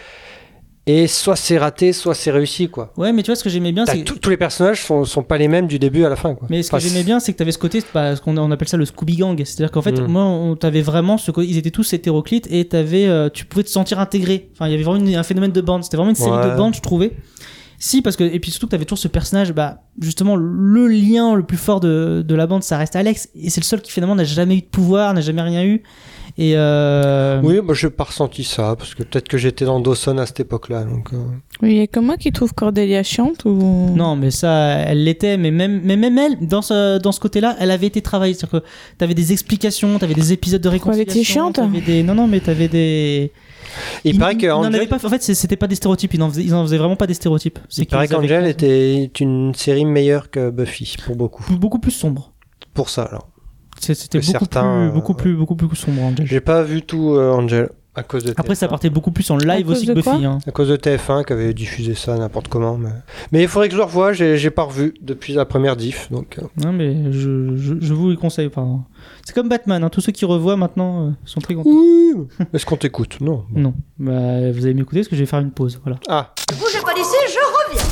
[0.85, 2.93] Et soit c'est raté, soit c'est réussi, quoi.
[2.97, 5.22] ouais, mais tu vois ce que j'aimais bien, c'est tout- tous les personnages sont, sont
[5.22, 6.49] pas les mêmes du début à la fin, quoi.
[6.51, 8.37] Mais ce que Enfin, j'aimais bien, c'est que tu avais ce côté, bah, ce qu'on
[8.37, 9.39] on appelle ça le Scooby Gang.
[9.45, 10.07] C'est-à-dire qu'en fait, Mm.
[10.09, 13.62] moi, on t'avait vraiment ce côté, ils étaient tous hétéroclites et t'avais, euh, tu pouvais
[13.62, 14.49] te sentir intégré.
[14.55, 15.85] Enfin, il y avait vraiment une- un phénomène de bande.
[15.85, 16.51] C'était vraiment une série Ouais.
[16.51, 17.12] de bandes, je trouvais.
[17.85, 21.35] Si, parce que, et puis surtout que t'avais toujours ce personnage, bah, justement, le lien
[21.35, 23.28] le plus fort de, de la bande, ça reste Alex.
[23.35, 25.83] Et c'est le seul qui finalement n'a jamais eu de pouvoir, n'a jamais rien eu.
[26.39, 27.41] Et euh...
[27.43, 30.39] Oui, moi j'ai pas ressenti ça, parce que peut-être que j'étais dans Dawson à cette
[30.39, 30.85] époque-là.
[30.85, 31.16] Donc, euh,
[31.61, 33.91] Oui, il y a que moi qui trouve Cordelia chiante ou?
[33.97, 37.57] Non, mais ça, elle l'était, mais même, mais même elle, dans ce, dans ce côté-là,
[37.59, 38.35] elle avait été travaillée.
[38.35, 38.66] C'est-à-dire que
[38.97, 41.49] t'avais des explications, t'avais des épisodes de Pourquoi elle réconciliation.
[41.51, 42.05] était chiante t'avais des...
[42.05, 43.33] Non, non, mais t'avais des.
[44.04, 44.96] Il, paraît que ils n'en Angel, avaient pas.
[44.96, 46.14] En fait, c'était pas des stéréotypes.
[46.14, 47.58] Ils en faisaient, vraiment pas des stéréotypes.
[47.68, 51.44] C'est il paraît qu'Angel était une série meilleure que Buffy, pour beaucoup.
[51.56, 52.32] beaucoup plus sombre.
[52.74, 53.28] Pour ça, alors.
[53.78, 56.02] C'était beaucoup, certains, plus, euh, beaucoup plus, beaucoup plus sombre.
[56.02, 56.26] Angel.
[56.26, 58.70] J'ai pas vu tout euh, Angel à cause de Après, ça TF1.
[58.70, 60.24] partait beaucoup plus en live aussi de que Buffy.
[60.24, 60.38] Hein.
[60.47, 62.78] À cause de TF1 qui avait diffusé ça n'importe comment.
[62.78, 62.88] Mais,
[63.32, 66.11] mais il faudrait que je le revoie, j'ai pas revu depuis la première diff.
[66.11, 68.49] Donc, euh, Non, mais je, je, je vous le conseille.
[68.49, 68.80] Pardon.
[69.26, 69.84] C'est comme Batman.
[69.84, 69.90] hein.
[69.90, 71.68] Tous ceux qui revoient maintenant euh, sont très contents.
[71.70, 72.14] Oui.
[72.55, 73.18] Est-ce qu'on t'écoute?
[73.20, 73.45] Non.
[73.55, 73.74] Non.
[73.99, 75.78] Bah, vous allez m'écouter parce que je vais faire une pause.
[75.84, 75.99] Voilà.
[76.09, 77.88] Ah, Bougez pas d'ici, je reviens.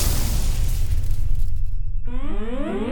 [2.06, 2.89] Vous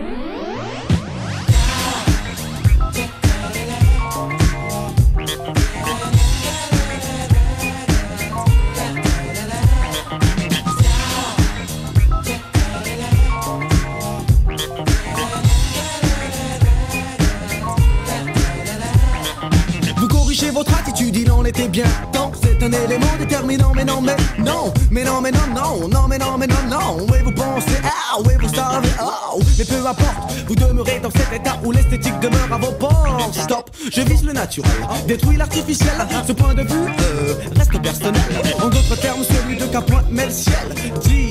[20.39, 22.31] corrigez votre attitude, il en était bien temps.
[22.43, 26.19] C'est un élément déterminant, mais non, mais non, mais non, mais non, non, non, mais
[26.19, 27.07] non, mais non, non.
[27.11, 31.33] Oui, vous pensez, ah, oui, vous savez, oh, mais peu importe, vous demeurez dans cet
[31.33, 33.35] état où l'esthétique demeure à vos portes.
[33.35, 34.71] Stop, je vise le naturel,
[35.07, 35.93] détruis l'artificiel.
[36.27, 38.23] Ce point de vue euh, reste personnel.
[38.63, 40.55] En d'autres termes, celui de qu'un point met le ciel.
[41.03, 41.28] Certains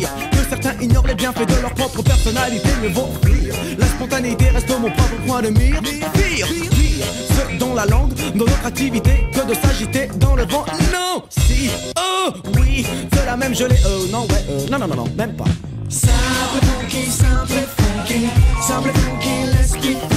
[0.82, 3.54] ignorent les bienfaits de leur propre personnalité, mieux vaut fuir.
[3.78, 5.82] La spontanéité reste mon propre point de mire.
[5.82, 10.66] Pire, pire, ce dont la langue, dans notre activité, que de s'agiter dans le vent.
[10.94, 13.78] Non, si, oh, oui, c'est la même gelée.
[13.86, 15.46] Euh, non, ouais, euh, non, non, non, non, même pas.
[15.90, 18.28] Simple funky, simple funky,
[18.62, 20.17] simple funky, let's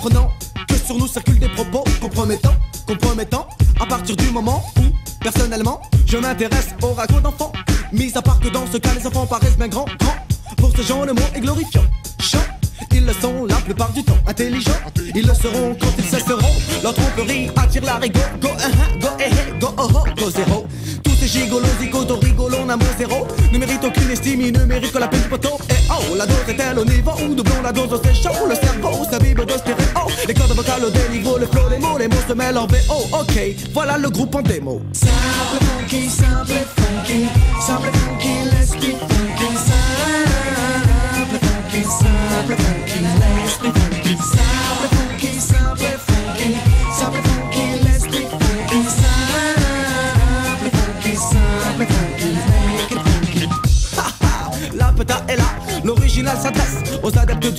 [0.00, 2.54] que sur nous circulent des propos compromettants,
[2.86, 3.46] compromettants,
[3.80, 4.82] à partir du moment où,
[5.20, 7.52] personnellement, je m'intéresse au ragot d'enfants.
[7.92, 10.16] Mis à part que dans ce cas, les enfants paraissent bien grands, grands.
[10.56, 11.84] Pour ce genre, le mot est glorifiant.
[12.20, 12.38] Chant,
[12.92, 14.16] ils le sont la plupart du temps.
[14.26, 14.72] Intelligents,
[15.14, 16.54] ils le seront quand ils cesseront.
[16.82, 18.20] Leur tromperie attire la rigo.
[18.40, 20.66] Go, uh, go, eh, eh, go, oh, oh, go, zéro.
[21.02, 23.26] Tous ces gigolos, zigotos, rigolos, n'amour zéro.
[23.52, 25.58] Ne méritent aucune estime, ils ne méritent que la peine du poteau.
[25.68, 28.46] Et oh, la dose est-elle au niveau où doublons la dose, c'est chaud.
[28.48, 28.54] Le
[30.82, 32.64] Au déniveau, le flow, les mots, les mots se mêlent en.
[32.64, 33.38] Ok,
[33.74, 34.80] voilà le groupe en démo.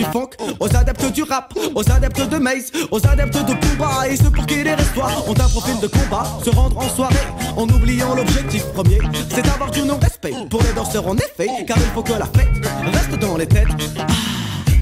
[0.02, 0.30] Du funk,
[0.60, 4.46] aux adeptes du rap, aux adeptes de Maze, aux adeptes de Pumba et ceux pour
[4.46, 8.64] qui les restoirs ont un profil de combat, se rendre en soirée en oubliant l'objectif
[8.74, 9.00] premier,
[9.30, 12.50] c'est d'avoir du non-respect pour les danseurs en effet, car il faut que la fête
[12.94, 13.68] reste dans les têtes.
[14.00, 14.08] Ah,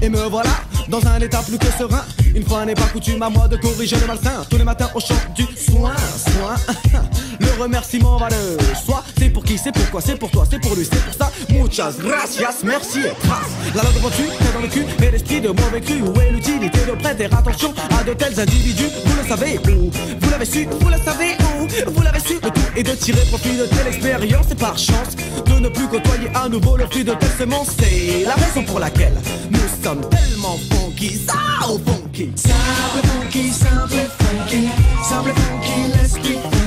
[0.02, 0.50] Et me voilà
[0.90, 2.04] dans un état plus que serein.
[2.34, 4.44] Une fois n'est pas coutume à moi de corriger le malsain.
[4.48, 6.56] Tous les matins au chant du soin, soin.
[7.40, 9.02] Le remerciement va de soi.
[9.18, 11.30] C'est pour qui, c'est pourquoi, c'est pour toi, c'est pour lui, c'est pour ça.
[11.48, 13.50] Muchas gracias, merci et grâce.
[13.74, 16.02] La langue devant tu, t'es dans le cul, et l'esprit de mauvais cru.
[16.02, 19.90] Où est l'utilité de prêter attention à de tels individus Vous le savez où?
[20.20, 21.90] Vous l'avez su, vous le savez où?
[21.90, 25.16] Vous l'avez su, le tout est de tirer profit de telle expérience et par chance
[25.46, 27.68] de ne plus côtoyer à nouveau le fruit de telle semence.
[27.78, 29.14] C'est la raison pour laquelle
[29.50, 31.20] nous sommes tellement funky,
[31.62, 32.32] au funky.
[32.36, 34.70] Simple funky, simple funky,
[35.02, 36.59] simple funky, let's be funky.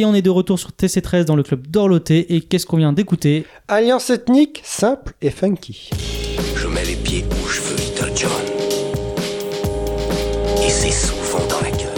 [0.00, 2.34] Et on est de retour sur TC13 dans le club d'Orloté.
[2.34, 3.44] Et qu'est-ce qu'on vient d'écouter?
[3.68, 5.90] Alliance ethnique, simple et funky.
[6.56, 8.30] Je mets les pieds où je veux, Little John.
[10.64, 11.90] Et c'est souvent dans la gueule.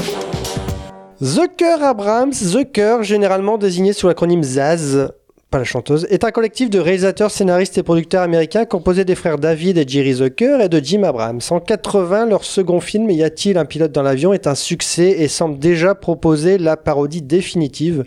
[1.21, 5.13] The Abrams, The Cœur, généralement désigné sous l'acronyme ZAZ,
[5.53, 9.39] pas la chanteuse, est un collectif de réalisateurs, scénaristes et producteurs américains composé des frères
[9.39, 11.41] David et Jerry Zucker et de Jim Abrams.
[11.51, 15.29] En 80, leur second film Y a-t-il un pilote dans l'avion est un succès et
[15.29, 18.05] semble déjà proposer la parodie définitive.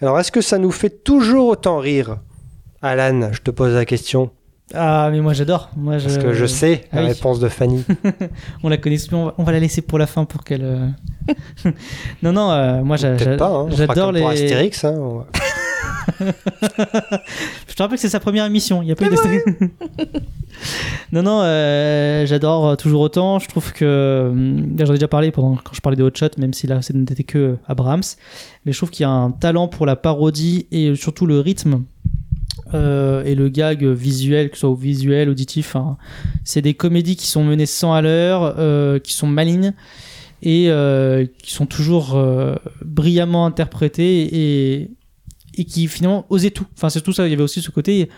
[0.00, 2.18] Alors est-ce que ça nous fait toujours autant rire?
[2.80, 4.30] Alan, je te pose la question.
[4.72, 5.70] Ah, mais moi j'adore.
[5.76, 6.04] Moi, je...
[6.04, 7.08] Parce que je sais Ah la oui.
[7.08, 7.84] réponse de Fanny.
[8.62, 10.64] on la connaît, on va, on va la laisser pour la fin pour qu'elle.
[10.64, 10.88] euh,
[12.22, 14.20] non, non, euh, moi hein, j'adore comme les.
[14.20, 14.84] pour Astérix.
[14.84, 15.24] hein, on
[17.68, 18.82] Je te rappelle que c'est sa première émission.
[18.82, 19.42] Il y a pas eu d'Astérix.
[21.12, 23.38] non, non, euh, j'adore euh, toujours autant.
[23.38, 24.28] Je trouve que.
[24.30, 26.82] hum, J'en ai déjà parlé pendant, quand je parlais de Hot Shot, même si là,
[26.82, 28.02] ce n'était que euh, Abrams.
[28.64, 31.82] Mais je trouve qu'il y a un talent pour la parodie et surtout le rythme.
[32.72, 35.96] euh, et le gag visuel, que ce soit au visuel, auditif, hein.
[36.44, 39.74] c'est des comédies qui sont menées sans à l'heure, euh, qui sont malignes
[40.42, 40.68] et
[41.42, 42.22] qui sont toujours
[42.84, 44.90] brillamment interprétées et,
[45.58, 46.66] et qui finalement osaient tout.
[46.76, 47.26] Enfin, c'est tout ça.
[47.26, 48.08] Il y avait aussi ce côté,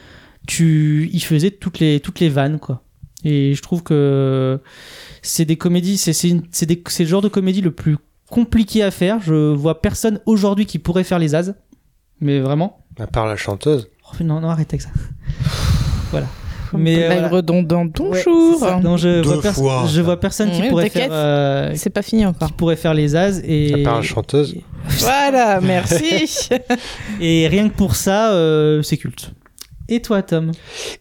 [0.46, 2.82] tu, il faisait toutes les toutes les vannes quoi.
[3.24, 4.60] Et je trouve que
[5.22, 7.96] c'est des comédies, c'est c'est une- c'est des- c'est le genre de comédie le plus
[8.30, 9.20] compliqué à faire.
[9.20, 11.52] Je vois personne aujourd'hui qui pourrait faire les as,
[12.20, 12.84] mais vraiment.
[12.98, 13.88] À part la chanteuse.
[14.12, 14.90] Oh, non, non, arrête avec ça.
[16.10, 16.26] voilà.
[16.76, 18.80] Mais redondante, Ouais, bonjour.
[18.82, 21.08] Non, je Deux vois, pers- fois, je vois personne qui Oui, pourrait faire.
[21.10, 22.48] euh, C'est pas fini encore.
[22.48, 23.74] qui pourrait faire les as et.
[23.74, 24.56] À part la chanteuse.
[25.00, 26.48] Voilà, merci.
[27.20, 29.32] Et rien que pour ça, euh, c'est culte.
[29.88, 30.52] Et toi, Tom?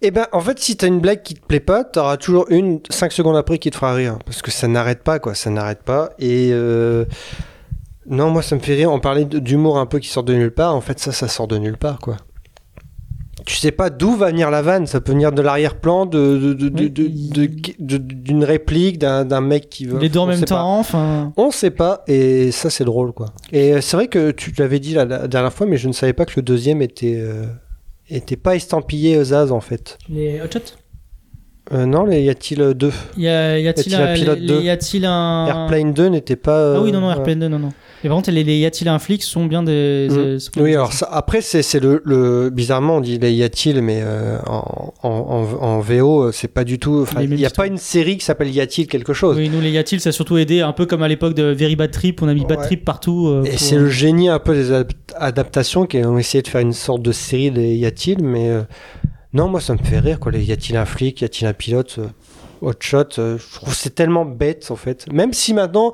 [0.02, 2.80] Eh ben, en fait, si t'as une blague qui te plaît pas, t'auras toujours une
[2.90, 4.18] 5 secondes après qui te fera rire.
[4.26, 5.34] Parce que ça n'arrête pas, quoi.
[5.36, 6.10] Ça n'arrête pas.
[6.20, 7.06] Et euh,
[8.08, 8.92] non, moi, ça me fait rire.
[8.92, 10.76] On parlait d'humour un peu qui sort de nulle part.
[10.76, 12.18] En fait, ça, ça sort de nulle part, quoi.
[13.46, 14.88] Tu sais pas d'où va venir la vanne.
[14.88, 16.54] Ça peut venir de l'arrière-plan, de,
[17.80, 20.00] d'une réplique, d'un mec qui veut.
[20.00, 21.32] Les deux en même temps, enfin.
[21.38, 23.28] On sait pas, et ça c'est drôle quoi.
[23.52, 25.94] Et euh, c'est vrai que tu l'avais dit la, la dernière fois, mais je ne
[25.94, 27.46] savais pas que le deuxième était euh,
[28.10, 29.98] était pas estampillé Zaz en fait.
[30.10, 30.76] Les hot shots?
[31.74, 32.92] Euh, non, les y a-t-il deux?
[33.18, 35.48] Y, a-t-il un pilote y a-t-il un.
[35.48, 36.76] Airplane 2 n'était pas.
[36.76, 37.74] Ah oui, non, non, Airplane 2, non, non.
[38.04, 40.08] Et par contre, les, les Y a-t-il un flic sont bien des.
[40.12, 40.40] Mm.
[40.40, 42.50] sont Oui, des- alors ça, après, c'est le, le.
[42.52, 46.64] Bizarrement, on dit les y a-t-il, mais euh, en, en, en, VO, euh, c'est pas
[46.64, 47.06] du tout.
[47.20, 49.72] Il n'y a pas une série qui s'appelle Y a-t-il quelque chose Oui, nous, les
[49.72, 52.22] y a-t-il, ça a surtout aidé, un peu comme à l'époque de Very Bad Trip,
[52.22, 52.66] on a mis Bad Ouais.
[52.66, 53.28] Trip partout.
[53.30, 56.48] euh, Et pour- c'est le génie un peu des ad- adaptations qui ont essayé de
[56.48, 58.62] faire une sorte de série des Y a-t-il, mais euh,
[59.34, 60.32] non, moi ça me fait rire quoi.
[60.32, 62.00] Les y a-t-il un flic, y a-t-il un pilote,
[62.62, 65.12] hot shot, je trouve que c'est tellement bête en fait.
[65.12, 65.94] Même si maintenant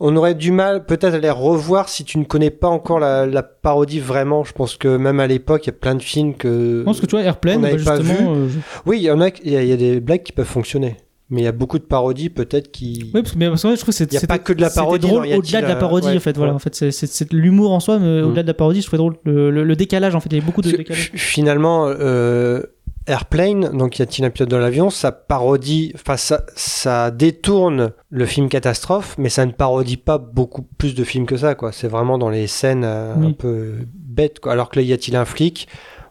[0.00, 3.26] on aurait du mal peut-être à les revoir si tu ne connais pas encore la,
[3.26, 4.44] la parodie vraiment.
[4.44, 6.78] Je pense que même à l'époque il y a plein de films que.
[6.80, 8.12] Je pense que tu vois, Airplane, bah, pas vu.
[8.12, 10.32] euh, je- Oui, il y en a, il y, a- y a des blagues qui
[10.32, 10.96] peuvent fonctionner.
[11.30, 13.10] Mais il y a beaucoup de parodies peut-être qui.
[13.12, 14.54] Oui, parce que, mais parce que, je trouve que c'est- Il y a pas que
[14.54, 16.34] de la parodie drôle Y a-t-il, au-delà de la parodie ouais, en fait.
[16.38, 18.24] Voilà, en fait, c'est- c'est c'est l'humour en soi, mais Mm.
[18.28, 20.30] au-delà de la parodie, je trouvais drôle le, le- le décalage en fait.
[20.30, 21.12] Il y avait beaucoup de décalage.
[21.14, 22.62] Finalement, euh,
[23.08, 28.26] Airplane, donc y a-t-il un pilote dans l'avion, ça parodie, enfin ça, ça détourne le
[28.26, 31.72] film catastrophe, mais ça ne parodie pas beaucoup plus de films que ça, quoi.
[31.72, 33.28] C'est vraiment dans les scènes euh, Oui.
[33.28, 34.52] un peu bêtes, quoi.
[34.52, 35.68] Alors que là, y a-t-il un flic?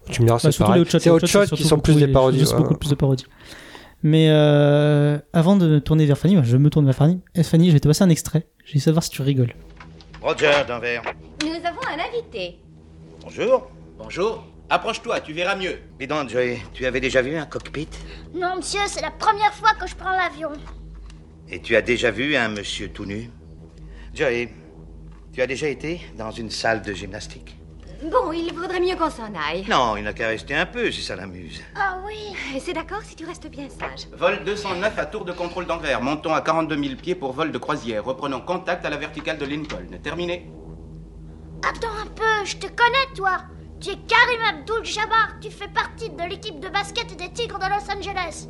[0.09, 0.75] Tu me diras, Ouais, c'est pareil.
[0.75, 2.45] les hot shots, C'est Shot shots, qui sont plus des parodies.
[2.45, 3.25] c'est ouais, beaucoup plus de parodies.
[4.03, 7.19] Mais euh, avant de me tourner vers Fanny, moi, je me tourne vers Fanny.
[7.35, 8.47] Eh, Fanny, je vais te passer un extrait.
[8.65, 9.53] Je vais savoir si tu rigoles.
[10.21, 11.01] Roger, d'un verre.
[11.43, 12.57] Nous avons un invité.
[13.23, 13.67] Bonjour.
[13.97, 14.43] Bonjour.
[14.69, 15.79] Approche-toi, tu verras mieux.
[15.97, 17.87] Dis donc, Joey, tu avais déjà vu un cockpit?
[18.33, 20.51] Non, monsieur, c'est la première fois que je prends l'avion.
[21.47, 23.29] Et tu as déjà vu un monsieur tout nu?
[24.13, 24.49] Joey,
[25.31, 27.57] tu as déjà été dans une salle de gymnastique?
[28.11, 29.65] Bon, il vaudrait mieux qu'on s'en aille.
[29.69, 31.61] Non, il n'a qu'à rester un peu si ça l'amuse.
[31.75, 34.07] Ah oui, c'est d'accord si tu restes bien sage.
[34.17, 36.01] Vol 209 à tour de contrôle d'Anvers.
[36.01, 38.03] Montons à 42 000 pieds pour vol de croisière.
[38.03, 39.97] Reprenons contact à la verticale de Lincoln.
[40.03, 40.51] Terminé.
[41.63, 43.39] Attends un peu, je te connais, toi.
[43.79, 45.39] Tu es Karim Abdul-Jabbar.
[45.39, 48.47] Tu fais partie de l'équipe de basket des Tigres de Los Angeles.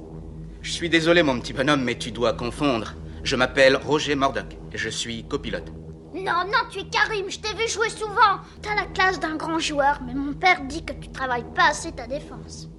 [0.61, 2.93] Je suis désolé, mon petit bonhomme, mais tu dois confondre.
[3.23, 5.69] Je m'appelle Roger Murdoch et je suis copilote.
[6.13, 8.39] Non, non, tu es Karim, je t'ai vu jouer souvent.
[8.61, 11.91] T'as la classe d'un grand joueur, mais mon père dit que tu travailles pas assez
[11.91, 12.69] ta défense.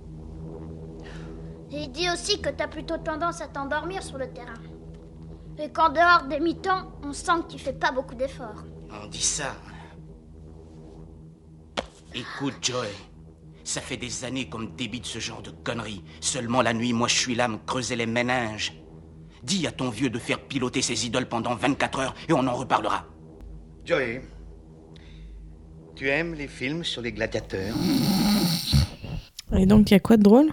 [1.70, 4.54] Et il dit aussi que t'as plutôt tendance à t'endormir sur le terrain.
[5.58, 8.64] Et qu'en dehors des mi-temps, on sent que tu fais pas beaucoup d'efforts.
[8.90, 9.54] On dit ça.
[12.14, 12.88] Écoute, Joey.
[13.64, 16.02] Ça fait des années qu'on me débite ce genre de conneries.
[16.20, 18.72] Seulement la nuit, moi je suis là à me creuser les méninges.
[19.42, 22.54] Dis à ton vieux de faire piloter ses idoles pendant 24 heures et on en
[22.54, 23.04] reparlera.
[23.84, 24.22] Joey,
[25.94, 27.74] tu aimes les films sur les gladiateurs?
[29.56, 30.50] Et donc, il y a quoi de drôle?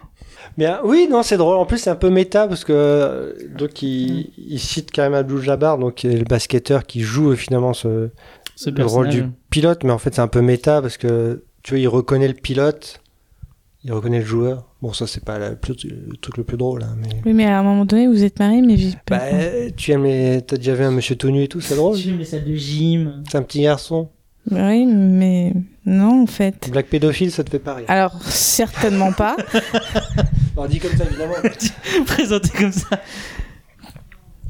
[0.58, 1.58] Bien, oui, non, c'est drôle.
[1.58, 6.04] En plus, c'est un peu méta parce que donc il, il cite Karim Abdul-Jabbar, donc
[6.04, 8.10] le basketteur qui joue finalement ce,
[8.56, 11.72] Ce le rôle du pilote, mais en fait, c'est un peu méta parce que tu
[11.72, 13.02] vois, il reconnaît le pilote,
[13.84, 14.68] il reconnaît le joueur.
[14.84, 17.10] Bon, ça, c'est pas la- le, plus- le truc le plus drôle, hein, mais.
[17.26, 19.18] Oui, mais à un moment donné, vous êtes mariés, mais j'ai pas.
[19.18, 20.44] Bah, tu aimes les...
[20.46, 21.98] T'as déjà vu un monsieur tout nu et tout, c'est drôle.
[21.98, 23.24] J'aime les salles de gym.
[23.28, 24.10] C'est un petit garçon.
[24.52, 25.54] Oui, mais
[25.88, 26.70] non, en fait.
[26.72, 27.86] Black pédophile, ça te fait pas rire.
[27.88, 29.36] Alors, certainement pas.
[30.58, 31.34] On dit comme ça, évidemment.
[32.06, 33.02] Présenté comme ça.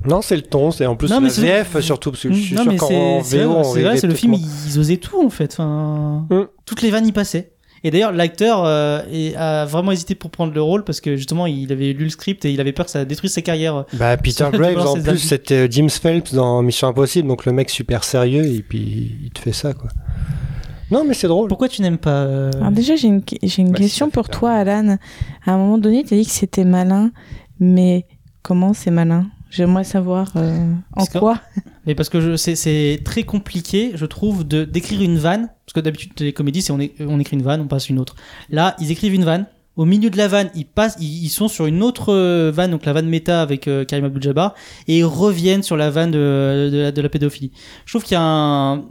[0.07, 2.31] Non, c'est le ton, c'est en plus Non, la mais c'est- VF surtout, parce que
[2.31, 4.41] je suis non, sûr mais qu'en VO, c'est vrai, c'est le film, moins.
[4.67, 5.53] ils osaient tout en fait.
[5.53, 6.43] Enfin, Mm.
[6.65, 7.51] Toutes les vannes y passaient.
[7.83, 9.01] Et d'ailleurs, l'acteur euh,
[9.37, 12.43] a vraiment hésité pour prendre le rôle parce que justement, il avait lu le script
[12.43, 13.85] et il avait peur que ça détruise sa carrière.
[13.93, 18.03] Bah, Peter Graves, en plus, c'était James Phelps dans Mission Impossible, donc le mec super
[18.03, 19.89] sérieux, et puis il te fait ça, quoi.
[20.89, 21.47] Non, mais c'est drôle.
[21.47, 24.51] Pourquoi tu n'aimes pas euh, Alors déjà, j'ai une, j'ai une Bah, question pour toi,
[24.53, 24.97] Alan.
[25.45, 27.11] À un moment donné, tu as dit que c'était malin,
[27.59, 28.05] mais
[28.41, 29.27] comment c'est malin?
[29.55, 31.39] J'aimerais savoir euh, en que- quoi.
[31.85, 35.47] Mais parce que c'est- très compliqué, je trouve, de d'écrire une vanne.
[35.65, 36.79] Parce que d'habitude, les comédies, c'est on,
[37.19, 38.15] écrit une vanne, on passe une autre.
[38.49, 39.45] Là, ils écrivent une vanne.
[39.77, 42.71] Au milieu de la vanne, ils passent, ils, ils sont sur une autre euh, vanne,
[42.71, 44.55] donc la vanne méta avec euh, Karim Abdul-Jabbar,
[44.87, 47.51] et ils reviennent sur la vanne de, de, la, de la pédophilie.
[47.85, 48.85] Je trouve qu'il y a un,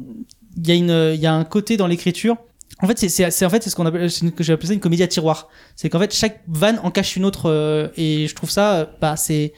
[0.58, 2.36] il y a une, il y a un côté dans l'écriture.
[2.82, 5.02] En fait, c'est, en fait, c'est ce qu'on appelle, que j'ai appelé ça une comédie
[5.04, 5.48] à tiroir.
[5.76, 9.16] C'est qu'en fait, chaque vanne en cache une autre, euh, et je trouve ça, bah,
[9.16, 9.54] c'est,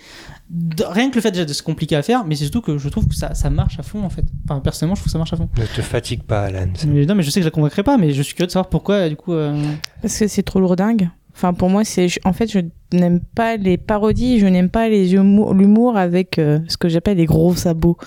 [0.89, 2.89] rien que le fait déjà de se compliquer à faire, mais c'est surtout que je
[2.89, 4.25] trouve que ça, ça marche à fond en fait.
[4.45, 5.49] Enfin, personnellement, je trouve que ça marche à fond.
[5.59, 6.69] Ne te fatigue pas, Alan.
[6.87, 8.53] Mais, non, mais je sais que je la convaincrai pas, mais je suis curieux de
[8.53, 9.33] savoir pourquoi, du coup.
[9.33, 9.61] euh,
[10.03, 11.09] Parce que c'est trop lourdingue.
[11.35, 12.07] Enfin, pour moi, c'est.
[12.25, 12.61] En fait, je
[12.97, 17.27] n'aime pas les parodies, je n'aime pas les l'humour avec euh, ce que j'appelle les
[17.27, 17.99] gros sabots.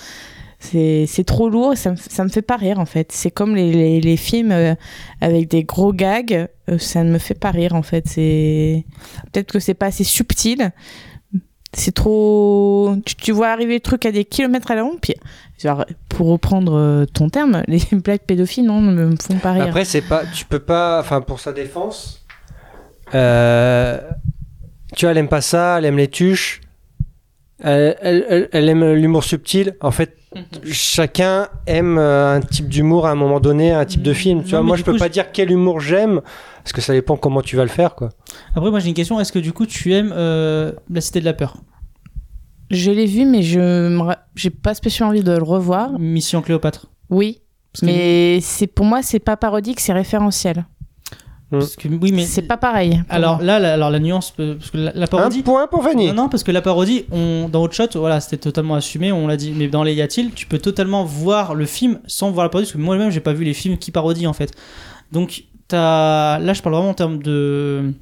[0.62, 3.12] C'est c'est trop lourd ça me, ça me fait pas rire, en fait.
[3.14, 4.74] C'est comme les, les, les films euh,
[5.22, 8.08] avec des gros gags, euh, ça ne me fait pas rire, en fait.
[8.08, 8.84] C'est.
[9.32, 10.72] Peut-être que c'est pas assez subtil.
[11.74, 12.96] C'est trop.
[13.06, 14.98] Tu, tu vois arriver le truc à des kilomètres à la ronde,
[15.62, 19.66] genre, pour reprendre euh, ton terme, les blagues pédophiles, non, ne me font pas rire.
[19.66, 22.26] Après, c'est pas, tu peux pas, enfin, pour sa défense,
[23.14, 24.00] euh,
[24.96, 26.62] tu vois, elle aime pas ça, elle aime les tuches.
[27.62, 29.76] Elle- elle- elle aime l'humour subtil.
[29.82, 30.16] En fait,
[30.72, 34.40] chacun aime euh, un type d'humour à un moment donné, un type de film.
[34.44, 36.22] Tu non, vois, moi, je peux coup, pas je- dire quel humour j'aime,
[36.64, 38.10] parce que ça dépend comment tu vas le faire, quoi.
[38.56, 41.26] Après, moi j'ai une question est-ce que du coup tu aimes euh, La Cité de
[41.26, 41.58] la Peur?
[42.70, 43.98] Je l'ai vu, mais je
[44.36, 45.98] j'ai pas spécialement envie de le revoir.
[45.98, 46.86] Mission Cléopâtre?
[47.10, 47.42] Oui,
[47.80, 50.66] que- mais c'est pour moi c'est pas parodique, c'est référentiel.
[51.52, 53.02] Parce que, oui, mais c'est pas pareil.
[53.10, 53.46] Alors moi.
[53.46, 55.40] là, la, alors la nuance, parce que la, la parodie.
[55.40, 56.08] Un point pour Fanny.
[56.08, 59.28] Non, non, parce que la parodie, on, dans Hot Shot, voilà, c'était totalement assumé, on
[59.28, 59.54] l'a dit.
[59.56, 62.68] Mais dans les Y a-t-il, tu peux totalement voir le film sans voir la parodie,
[62.68, 64.52] parce que moi-même, j'ai pas vu les films qui parodient en fait.
[65.12, 67.94] Donc, là, je parle vraiment en termes de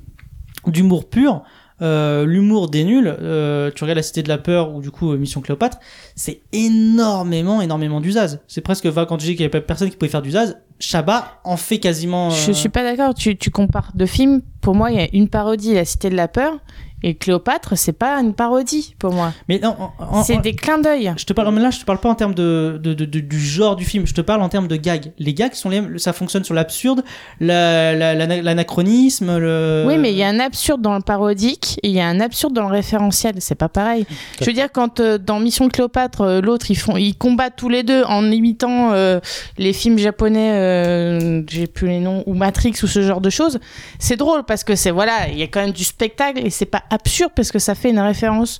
[0.65, 1.43] d'humour pur.
[1.81, 5.11] Euh, l'humour des nuls, euh, tu regardes la Cité de la Peur ou du coup
[5.11, 5.77] euh, Mission Cléopâtre,
[6.15, 8.39] c'est énormément, énormément d'usage.
[8.47, 11.39] C'est presque, enfin, quand tu dis qu'il y avait personne qui pouvait faire d'usage, Chabat
[11.43, 12.29] en fait quasiment.
[12.29, 13.13] Je euh, suis pas d'accord.
[13.13, 14.41] Tu, tu compares deux films.
[14.61, 16.59] Pour moi, il y a une parodie, La Cité de la Peur,
[17.03, 19.31] et Cléopâtre, c'est pas une parodie pour moi.
[19.47, 19.75] Mais non,
[20.23, 21.13] c'est des clins d'œil.
[21.17, 23.39] Je te parle, là, je te parle pas en termes de, de- de- de- du
[23.39, 25.11] genre du film, je te parle en termes de gags.
[25.19, 27.03] Les gags sont les mêmes, ça fonctionne sur l'absurde,
[27.39, 29.85] la- la- la- l'anachronisme, le.
[29.87, 32.19] Oui, mais il y a un absurde dans le parodique et il y a un
[32.19, 33.35] absurde dans le référentiel.
[33.39, 34.05] C'est pas pareil.
[34.41, 37.69] Je veux dire, quand euh, dans Mission Cléopâtre, euh, l'autre, ils font, ils combattent tous
[37.69, 39.19] les deux en imitant euh,
[39.57, 43.59] les films japonais, j'ai plus les noms, ou Matrix ou ce genre de choses.
[43.99, 46.65] C'est drôle parce que c'est voilà, il y a quand même du spectacle et c'est
[46.65, 48.59] pas absurde parce que ça fait une référence.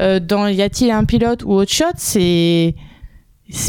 [0.00, 2.74] Euh, dans Y a-t-il un pilote ou Hot Shot, c'est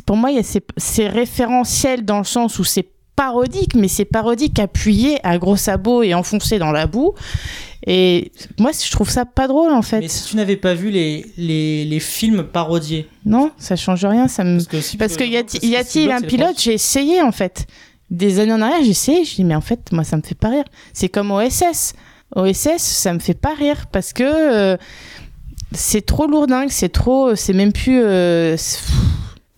[0.05, 0.29] pour moi,
[0.77, 6.03] c'est référentiel dans le sens où c'est parodique, mais c'est parodique appuyé à gros sabots
[6.03, 7.13] et enfoncé dans la boue.
[7.85, 9.99] Et moi, je trouve ça pas drôle en fait.
[10.01, 13.07] Mais si tu n'avais pas vu les, les, les films parodiés.
[13.25, 14.27] Non, ça change rien.
[14.27, 14.55] Ça me...
[14.57, 16.59] Parce que, si, parce que que- y a-t-il y a-t-il un pilote?
[16.59, 17.65] J'ai essayé en fait.
[18.09, 19.23] Des années en arrière, j'ai essayé.
[19.25, 20.65] Je dis mais en fait, moi, ça me fait pas rire.
[20.93, 21.93] C'est comme OSS.
[22.35, 24.77] OSS, ça me fait pas rire parce que euh,
[25.71, 26.69] c'est trop lourdingue.
[26.69, 27.35] C'est trop.
[27.35, 28.01] C'est même plus.
[28.03, 28.55] euh,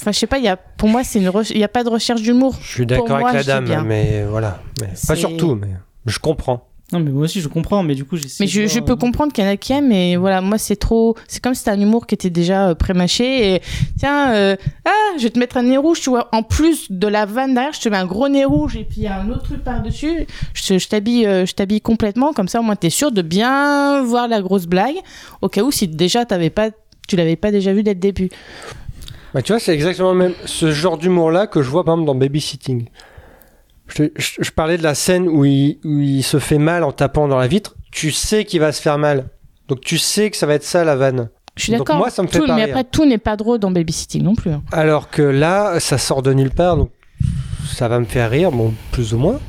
[0.02, 0.38] Enfin, je sais pas.
[0.40, 1.28] Y a, pour moi, c'est une.
[1.28, 2.56] re- Il y a pas de recherche d'humour.
[2.62, 4.62] Je suis d'accord avec la dame, mais voilà.
[4.82, 5.68] Mais pas surtout, mais
[6.06, 6.69] je comprends.
[6.92, 8.44] Non, mais moi aussi, je comprends, mais du coup, j'essaie.
[8.44, 10.42] Mais je, voir, je peux euh, comprendre qu'il y en a qui aiment, mais voilà,
[10.42, 11.16] moi c'est trop.
[11.28, 13.54] C'est comme si c'était un humour qui était déjà euh, pré-mâché.
[13.54, 13.62] Et
[14.00, 16.30] tiens, euh, ah, je vais te mettre un nez rouge, tu vois.
[16.32, 19.08] En plus de la vanne derrière, je te mets un gros nez rouge et puis
[19.08, 20.26] un autre truc par-dessus.
[20.54, 24.28] Je, t'habille euh, je t'habille complètement, comme ça au moins t'es sûr de bien voir
[24.28, 24.98] la grosse blague.
[25.44, 26.72] Au cas où, si déjà t'avais pas,
[27.08, 28.30] tu l'avais pas déjà vu dès le début.
[29.36, 32.08] Bah, tu vois, c'est exactement le même, ce genre d'humour-là que je vois par exemple
[32.08, 32.88] dans Babysitting.
[33.90, 36.84] Je, te- je- je parlais de la scène où il, où il se fait mal
[36.84, 37.76] en tapant dans la vitre.
[37.92, 39.26] Tu sais qu'il va se faire mal.
[39.68, 41.30] Donc tu sais que ça va être ça la vanne.
[41.58, 41.98] Je suis d'accord.
[41.98, 42.76] moi, ça me fait pas Mais rire.
[42.78, 44.52] après, tout n'est pas drôle dans Babysitting non plus.
[44.52, 44.62] hein.
[44.72, 46.92] Alors que là, ça sort de nulle part, donc
[47.68, 49.40] ça va me faire rire, bon, plus ou moins.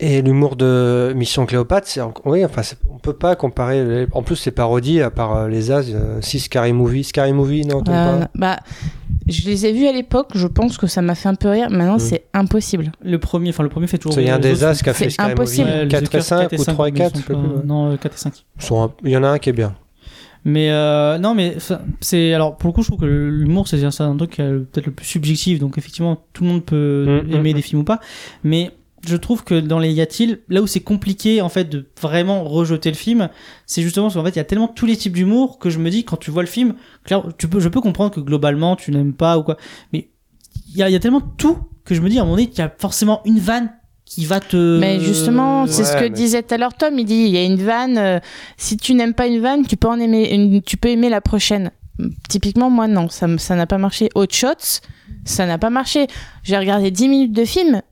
[0.00, 3.84] Et l'humour de Mission Cléopâtre, c'est oui, enfin, c'est- on peut pas comparer.
[3.84, 7.32] les- En plus, c'est parodie à part euh, les As, euh, si Scary Movie, Scary
[7.32, 8.58] Movie, non, Euh, pas bah,
[9.26, 10.28] je les ai vus à l'époque.
[10.36, 11.68] Je pense que ça m'a fait un peu rire.
[11.70, 12.00] Maintenant, Mm.
[12.00, 12.92] c'est impossible.
[13.02, 14.20] Le premier, enfin, le premier fait toujours.
[14.20, 15.66] Il y a un des As qui a fait C'est Scary impossible.
[15.66, 17.26] Movie, Ouais, les 4 et Zucker, 5 ou 3 et mais ils 4, sont je
[17.26, 17.48] sais pas- plus.
[17.56, 17.62] ouais.
[17.66, 18.44] Non, euh, 4 et 5.
[18.60, 19.74] Ils sont un- Il y en a un qui est bien.
[20.44, 21.56] Mais euh, non, mais
[22.00, 24.48] c'est alors pour le coup, je trouve que l'humour c'est c'est un truc qui est
[24.48, 25.58] peut-être le plus subjectif.
[25.58, 27.98] Donc effectivement, tout le monde peut Mm, aimer mm, des films ou pas.
[28.44, 28.70] Mais
[29.06, 32.44] je trouve que dans les y a-t-il, là où c'est compliqué en fait de vraiment
[32.44, 33.28] rejeter le film,
[33.66, 35.78] c'est justement parce qu'en fait il y a tellement tous les types d'humour que je
[35.78, 36.74] me dis quand tu vois le film,
[37.04, 39.56] clair, tu peux, je peux comprendre que globalement tu n'aimes pas ou quoi.
[39.92, 40.08] Mais
[40.70, 42.36] il y a, il y a tellement tout que je me dis à un moment
[42.36, 43.70] donné qu'il y a forcément une vanne
[44.04, 44.78] qui va te.
[44.78, 46.98] Mais justement, c'est ce que mais- disait tout à l'heure Tom.
[46.98, 47.98] Il dit il y a une vanne.
[47.98, 48.18] euh,
[48.56, 51.20] si tu n'aimes pas une vanne, tu peux en aimer une, tu peux aimer la
[51.20, 51.70] prochaine.
[52.28, 53.26] Typiquement, moi, non, ça
[53.56, 54.08] n'a pas marché.
[54.14, 54.80] Hot Shots,
[55.24, 56.06] ça n'a pas marché.
[56.44, 57.82] J'ai regardé 10 minutes de film.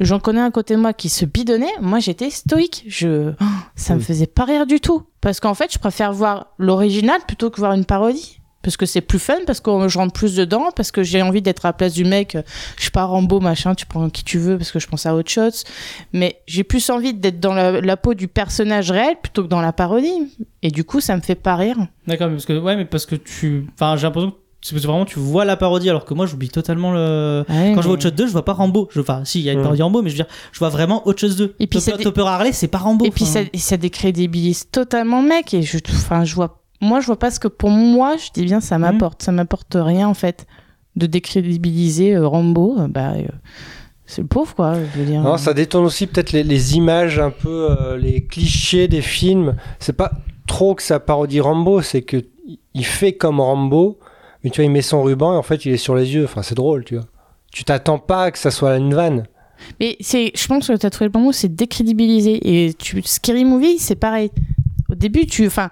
[0.00, 1.72] J'en connais un côté de moi qui se bidonnait.
[1.80, 2.84] Moi, j'étais stoïque.
[2.88, 3.44] Je, oh,
[3.76, 5.02] ça me faisait pas rire du tout.
[5.20, 8.40] Parce qu'en fait, je préfère voir l'original plutôt que voir une parodie.
[8.62, 11.40] Parce que c'est plus fun, parce que je rentre plus dedans, parce que j'ai envie
[11.40, 12.36] d'être à la place du mec.
[12.76, 15.14] Je suis pas Rambo, machin, tu prends qui tu veux, parce que je pense à
[15.14, 15.64] Hot Shots.
[16.12, 19.62] Mais j'ai plus envie d'être dans la, la peau du personnage réel plutôt que dans
[19.62, 20.36] la parodie.
[20.62, 21.76] Et du coup, ça me fait pas rire.
[22.06, 24.36] D'accord, mais parce que ouais, mais parce que tu, enfin, j'ai l'impression que
[24.72, 27.44] vraiment tu vois la parodie alors que moi j'oublie totalement le.
[27.48, 28.88] Ouais, Quand je vois Hot Shot 2, je vois pas Rambo.
[28.92, 30.68] Je, enfin, si, il y a une parodie Rambo, mais je veux dire, je vois
[30.68, 31.54] vraiment Hot Shot 2.
[31.58, 33.04] Et puis Topper, dé- Topper Harley, c'est pas Rambo.
[33.04, 35.54] Et puis ça, décrédibilise totalement le mec.
[35.54, 38.44] Et je, enfin, je vois, moi, je vois pas ce que pour moi, je dis
[38.44, 38.82] bien, ça Mhm.
[38.82, 39.22] m'apporte.
[39.22, 40.46] Ça m'apporte rien, en fait,
[40.96, 42.76] de décrédibiliser euh, Rambo.
[42.78, 43.22] euh, Bah, euh,
[44.06, 44.74] c'est le pauvre, quoi.
[44.74, 45.22] Je veux dire.
[45.22, 49.56] Non, ça détourne aussi peut-être les, les images un peu, euh, les clichés des films.
[49.78, 50.10] C'est pas
[50.46, 52.24] trop que ça parodie Rambo, c'est que
[52.74, 53.98] il fait comme Rambo,
[54.42, 56.24] mais tu vois, il met son ruban et en fait, il est sur les yeux.
[56.24, 57.06] Enfin, c'est drôle, tu vois.
[57.52, 59.24] Tu t'attends pas que ça soit une vanne.
[59.78, 62.66] Mais c'est, je pense que t'as trouvé le bon mot, c'est décrédibiliser.
[62.66, 64.30] Et tu, Scary Movie, c'est pareil.
[64.88, 65.70] Au début, tu, enfin,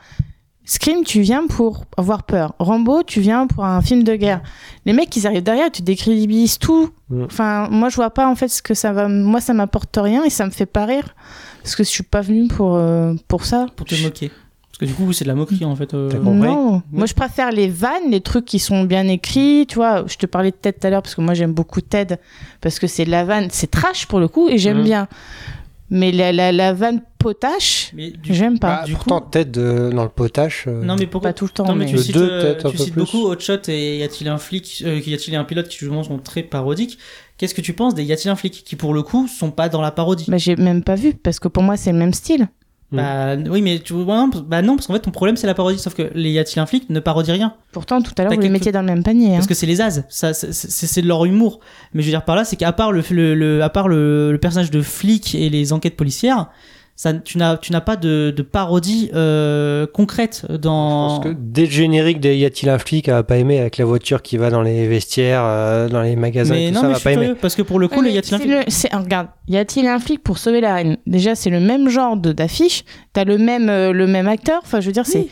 [0.68, 2.54] Scream, tu viens pour avoir peur.
[2.58, 4.42] Rambo, tu viens pour un film de guerre.
[4.84, 6.90] Les mecs, ils arrivent derrière, tu décrédibilises tout.
[7.08, 7.24] Mm.
[7.24, 9.08] Enfin, moi, je vois pas en fait ce que ça va.
[9.08, 11.14] Moi, ça m'apporte rien et ça me fait pas rire
[11.62, 13.64] parce que je suis pas venue pour euh, pour ça.
[13.76, 14.30] Pour te moquer.
[14.78, 15.92] Parce que du coup, c'est de la moquerie en fait.
[15.94, 19.66] euh, Non, moi je préfère les vannes, les trucs qui sont bien écrits.
[19.68, 21.80] Tu vois, je te parlais de Ted tout à l'heure parce que moi j'aime beaucoup
[21.80, 22.16] Ted
[22.60, 24.84] parce que c'est de la vanne, c'est trash pour le coup et j'aime Mhm.
[24.84, 25.08] bien.
[25.90, 28.82] Mais la, la, la vanne potache, j'aime pas.
[28.82, 30.66] Bah, pourtant, tête de- dans le potache.
[30.68, 32.28] euh, Non mais pourquoi Pas tout le temps, Non, mais mais- tu Le cites, deux,
[32.30, 35.44] euh, tu cites beaucoup Hot Shot et y a-t-il un flic, euh, y a-t-il un
[35.44, 36.98] pilote qui justement sont très parodiques?
[37.38, 39.68] Qu'est-ce que tu penses des y a-t-il un flic qui pour le coup sont pas
[39.70, 40.26] dans la parodie?
[40.28, 42.48] Bah, j'ai même pas vu parce que pour moi c'est le même style.
[42.90, 45.52] Bah oui mais tu vois non, bah non parce qu'en fait ton problème c'est la
[45.52, 47.54] parodie sauf que les y a-t-il un flic ne parodient rien.
[47.70, 49.28] Pourtant tout à l'heure vous les mettiez dans le même panier.
[49.32, 49.34] hein.
[49.34, 51.60] Parce que c'est les as, ça, c'est- c'est c'est de leur humour.
[51.92, 54.32] Mais je veux dire par là, c'est qu'à part le, le, le- à part le,
[54.32, 56.48] le personnage de flic et les enquêtes policières,
[57.00, 61.20] ça, tu n'as, tu n'as pas de, de parodie euh, concrète dans.
[61.20, 63.84] Parce que dès le générique de Y a-t-il un flic, va pas aimer avec la
[63.84, 66.86] voiture qui va dans les vestiaires, euh, dans les magasins, Mais et tout non, ça,
[66.88, 67.34] mais elle je va pas aimer.
[67.40, 68.50] parce que pour le coup, Ouais, le mais y a-t-il un flic
[68.92, 70.96] le- Regarde, y a-t-il un flic pour sauver la reine?
[71.06, 72.84] Déjà, c'est le même genre de- d'affiche.
[73.12, 74.60] T'as le même, euh, le même acteur.
[74.64, 75.28] Enfin, je veux dire, c'est.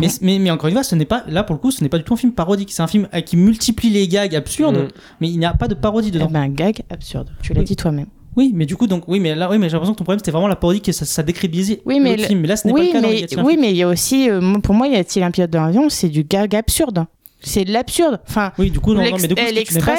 [0.00, 1.88] Mais, mais, mais encore une fois, ce n'est pas là pour le coup, ce n'est
[1.88, 2.70] pas du tout un film parodique.
[2.70, 4.88] C'est un film qui multiplie les gags absurdes, Mm.
[5.20, 6.26] mais il n'y a pas de parodie dedans.
[6.28, 7.30] Eh ben, un gag absurde.
[7.42, 7.64] Tu l'as Oui.
[7.66, 8.08] dit toi-même.
[8.38, 10.20] Oui, mais du coup, donc oui, mais là, oui, mais j'ai l'impression que ton problème
[10.20, 12.38] c'était vraiment la parodie que ça, ça décrédibilisait Oui, mais le- film.
[12.40, 13.00] Mais là, ce n'est oui, pas le cas.
[13.36, 15.32] dans mais, oui, mais il y a aussi, euh, moi- pour moi, y a-t-il un
[15.32, 15.88] pilote d'avion?
[15.88, 17.04] C'est du gag absurde.
[17.40, 18.20] C'est de l'absurde.
[18.28, 19.98] Enfin, Oui, du coup, non, non, mais du coup, ce l'extrait,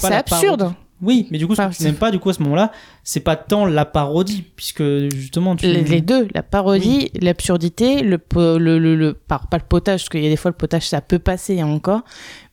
[0.00, 2.42] c'est absurde, Oui, mais du coup, ce que tu n'aimes pas, du coup, à ce
[2.42, 2.72] moment-là,
[3.04, 4.82] c'est pas tant la parodie, puisque
[5.14, 5.66] justement, tu.
[5.66, 10.00] Les, les deux, la parodie, l'absurdité, le, po- le, le, le- par- pas le potage,
[10.00, 12.00] parce qu'il y a des fois le potage ça peut passer hein, encore,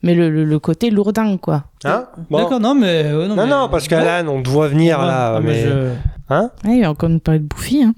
[0.04, 1.64] mais le, le, le côté lourdin quoi.
[1.86, 2.38] Hein Bon.
[2.38, 3.04] D'accord, non, mais.
[3.06, 5.36] euh, non, Non, mais- non, parce qu'Alan, on te voit venir Ouais, là.
[5.38, 5.62] ah, mais mais...
[5.64, 5.90] je-
[6.30, 7.84] Hein Ah, il va encore nous parler de bouffi.
[7.84, 7.94] Hein.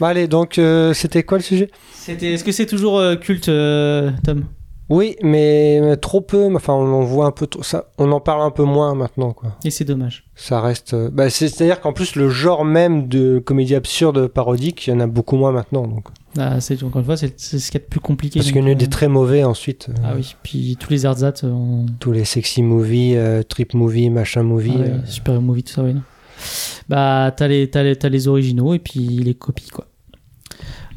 [0.00, 1.70] Bah, allez, donc, euh, c'était quoi le sujet?
[1.94, 2.32] C'était.
[2.34, 4.44] Est-ce que c'est toujours euh, culte, euh, Tom?
[4.88, 6.54] Oui, mais, mais trop peu.
[6.54, 7.62] Enfin, on en voit un peu trop.
[7.62, 9.56] Ça, on en parle un peu moins maintenant, quoi.
[9.64, 10.24] Et c'est dommage.
[10.34, 10.92] Ça reste.
[10.94, 14.92] euh, Bah, c'est- C'est-à-dire qu'en plus, le genre même de comédie absurde parodique, il y
[14.92, 15.86] en a beaucoup moins maintenant.
[15.86, 16.08] Donc.
[16.38, 18.40] Ah, c'est encore une fois, c'est ce qu'il y a de plus compliqué.
[18.40, 19.88] Parce qu'il y en a eu euh, des très mauvais ensuite.
[19.90, 23.74] euh, Ah oui, puis tous les ersatz, euh, on- Tous les sexy movies, euh, trip
[23.74, 24.72] movie, machin movie.
[24.76, 25.94] Ah ouais, euh, super movie, tout ça, oui.
[26.88, 29.86] Bah, t'as les, t'as les, t'as les originaux et puis les copies, quoi.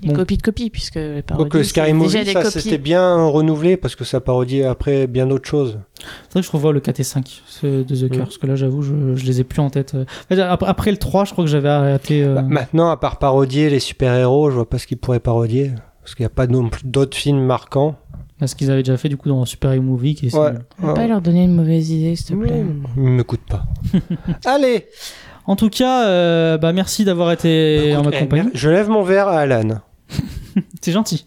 [0.05, 0.15] Les Bon.
[0.17, 2.61] copies de copies, puisque les parodies, c'est Scary déjà Movie, des ça copies.
[2.61, 5.79] c'était bien renouvelé parce que ça parodiait après bien d'autres choses.
[5.99, 8.25] C'est vrai que je revois le 4 et 5 ce- de The Cure, Mm.
[8.25, 9.95] parce que là, j'avoue, je, je les ai plus en tête.
[9.95, 12.23] En fait, Après, après le 3, je crois que j'avais arrêté.
[12.23, 15.71] euh, Bah, maintenant, à part parodier les super-héros, je vois pas ce qu'ils pourraient parodier.
[16.03, 17.95] Parce qu'il n'y a pas d'autres films marquants.
[18.45, 20.13] ce qu'ils avaient déjà fait du coup dans Super Hero Movie.
[20.13, 20.51] Qui est Ouais.
[20.83, 22.63] On va pas leur donner une mauvaise idée, s'il te plaît.
[22.97, 23.63] Ils m'écoutent pas.
[24.45, 24.85] Allez
[25.47, 28.49] En tout cas, euh, bah, merci d'avoir été en ma Eh, compagnie.
[28.53, 29.79] Je lève mon verre à Alan.
[30.81, 31.25] C'est gentil.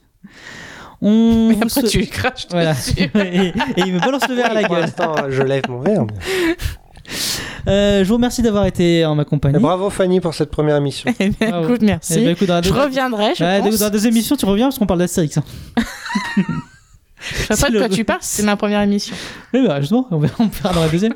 [1.00, 2.74] On Mais après, se- tu lui craches Voilà.
[2.74, 2.92] dessus.
[3.14, 3.52] et, et
[3.86, 4.80] il me balance le verre à la Pour gueule.
[4.84, 6.04] l'instant, je lève mon verre.
[6.04, 6.56] mais-
[7.66, 9.56] Euh, je vous remercie d'avoir été en ma compagnie.
[9.56, 11.12] Et bravo Fanny pour cette première émission.
[11.20, 12.14] Eh bien, écoute, merci.
[12.18, 13.78] Eh ben, écoute, dans la je deux- reviendrai, je Ouais, pense.
[13.78, 15.38] Dans la deuxième émission, tu reviens parce qu'on parle d'Astérix.
[15.38, 15.44] hein.
[17.20, 19.14] Je sais pas de quoi tu parles, c'est ma première émission.
[19.52, 21.14] Oui, bah, justement, on verra, on verra dans la deuxième.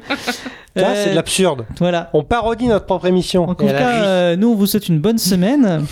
[0.75, 1.65] Là, Euh, c'est de l'absurde.
[1.79, 2.11] Voilà.
[2.13, 3.45] On parodie notre propre émission.
[3.49, 5.87] En tout cas, euh, nous, on vous souhaite une bonne semaine.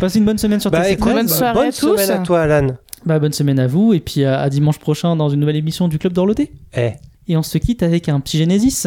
[0.00, 0.92] Passez une bonne semaine sur bah, TC13.
[0.92, 1.96] écoute, bonne soirée bonne à tous.
[1.96, 2.76] semaine à toi, Alan.
[3.04, 5.88] Bah, bonne semaine à vous et puis à, à dimanche prochain dans une nouvelle émission
[5.88, 6.52] du Club d'Orloté.
[6.76, 6.92] Eh.
[7.28, 8.86] Et on se quitte avec un petit Genesis.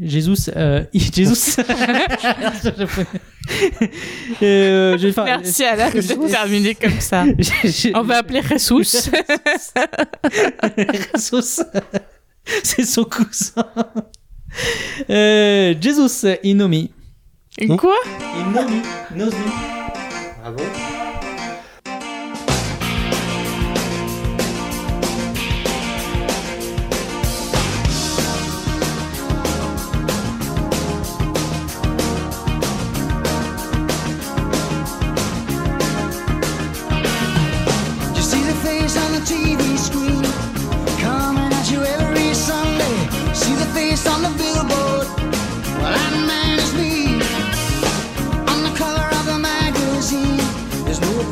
[0.00, 1.56] Jésus, euh, Jésus.
[4.42, 7.24] Euh, je vais faire- Merci Alain de terminer comme ça.
[7.94, 8.82] On va appeler Jesus.
[11.16, 11.62] Jesus.
[12.62, 13.64] C'est son cousin.
[15.08, 16.90] Euh, Jesus Inomi.
[17.78, 17.94] Quoi?
[18.38, 18.82] Inomi.
[19.14, 19.32] Inomi.
[20.50, 21.07] Bravo.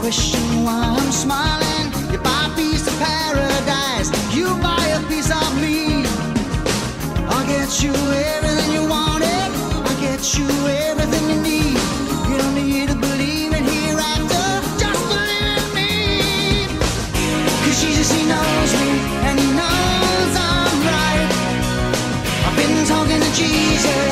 [0.07, 1.87] question why I'm smiling.
[2.13, 6.07] You buy a piece of paradise, you buy a piece of me.
[7.27, 7.93] I'll get you
[8.31, 9.51] everything you wanted,
[9.87, 10.47] I'll get you
[10.87, 11.79] everything you need.
[12.31, 14.47] You don't need to believe in hereafter,
[14.79, 15.93] just believe in me.
[17.65, 18.91] Cause Jesus, he knows me,
[19.27, 21.29] and he knows I'm right.
[22.47, 24.06] I've been talking to Jesus.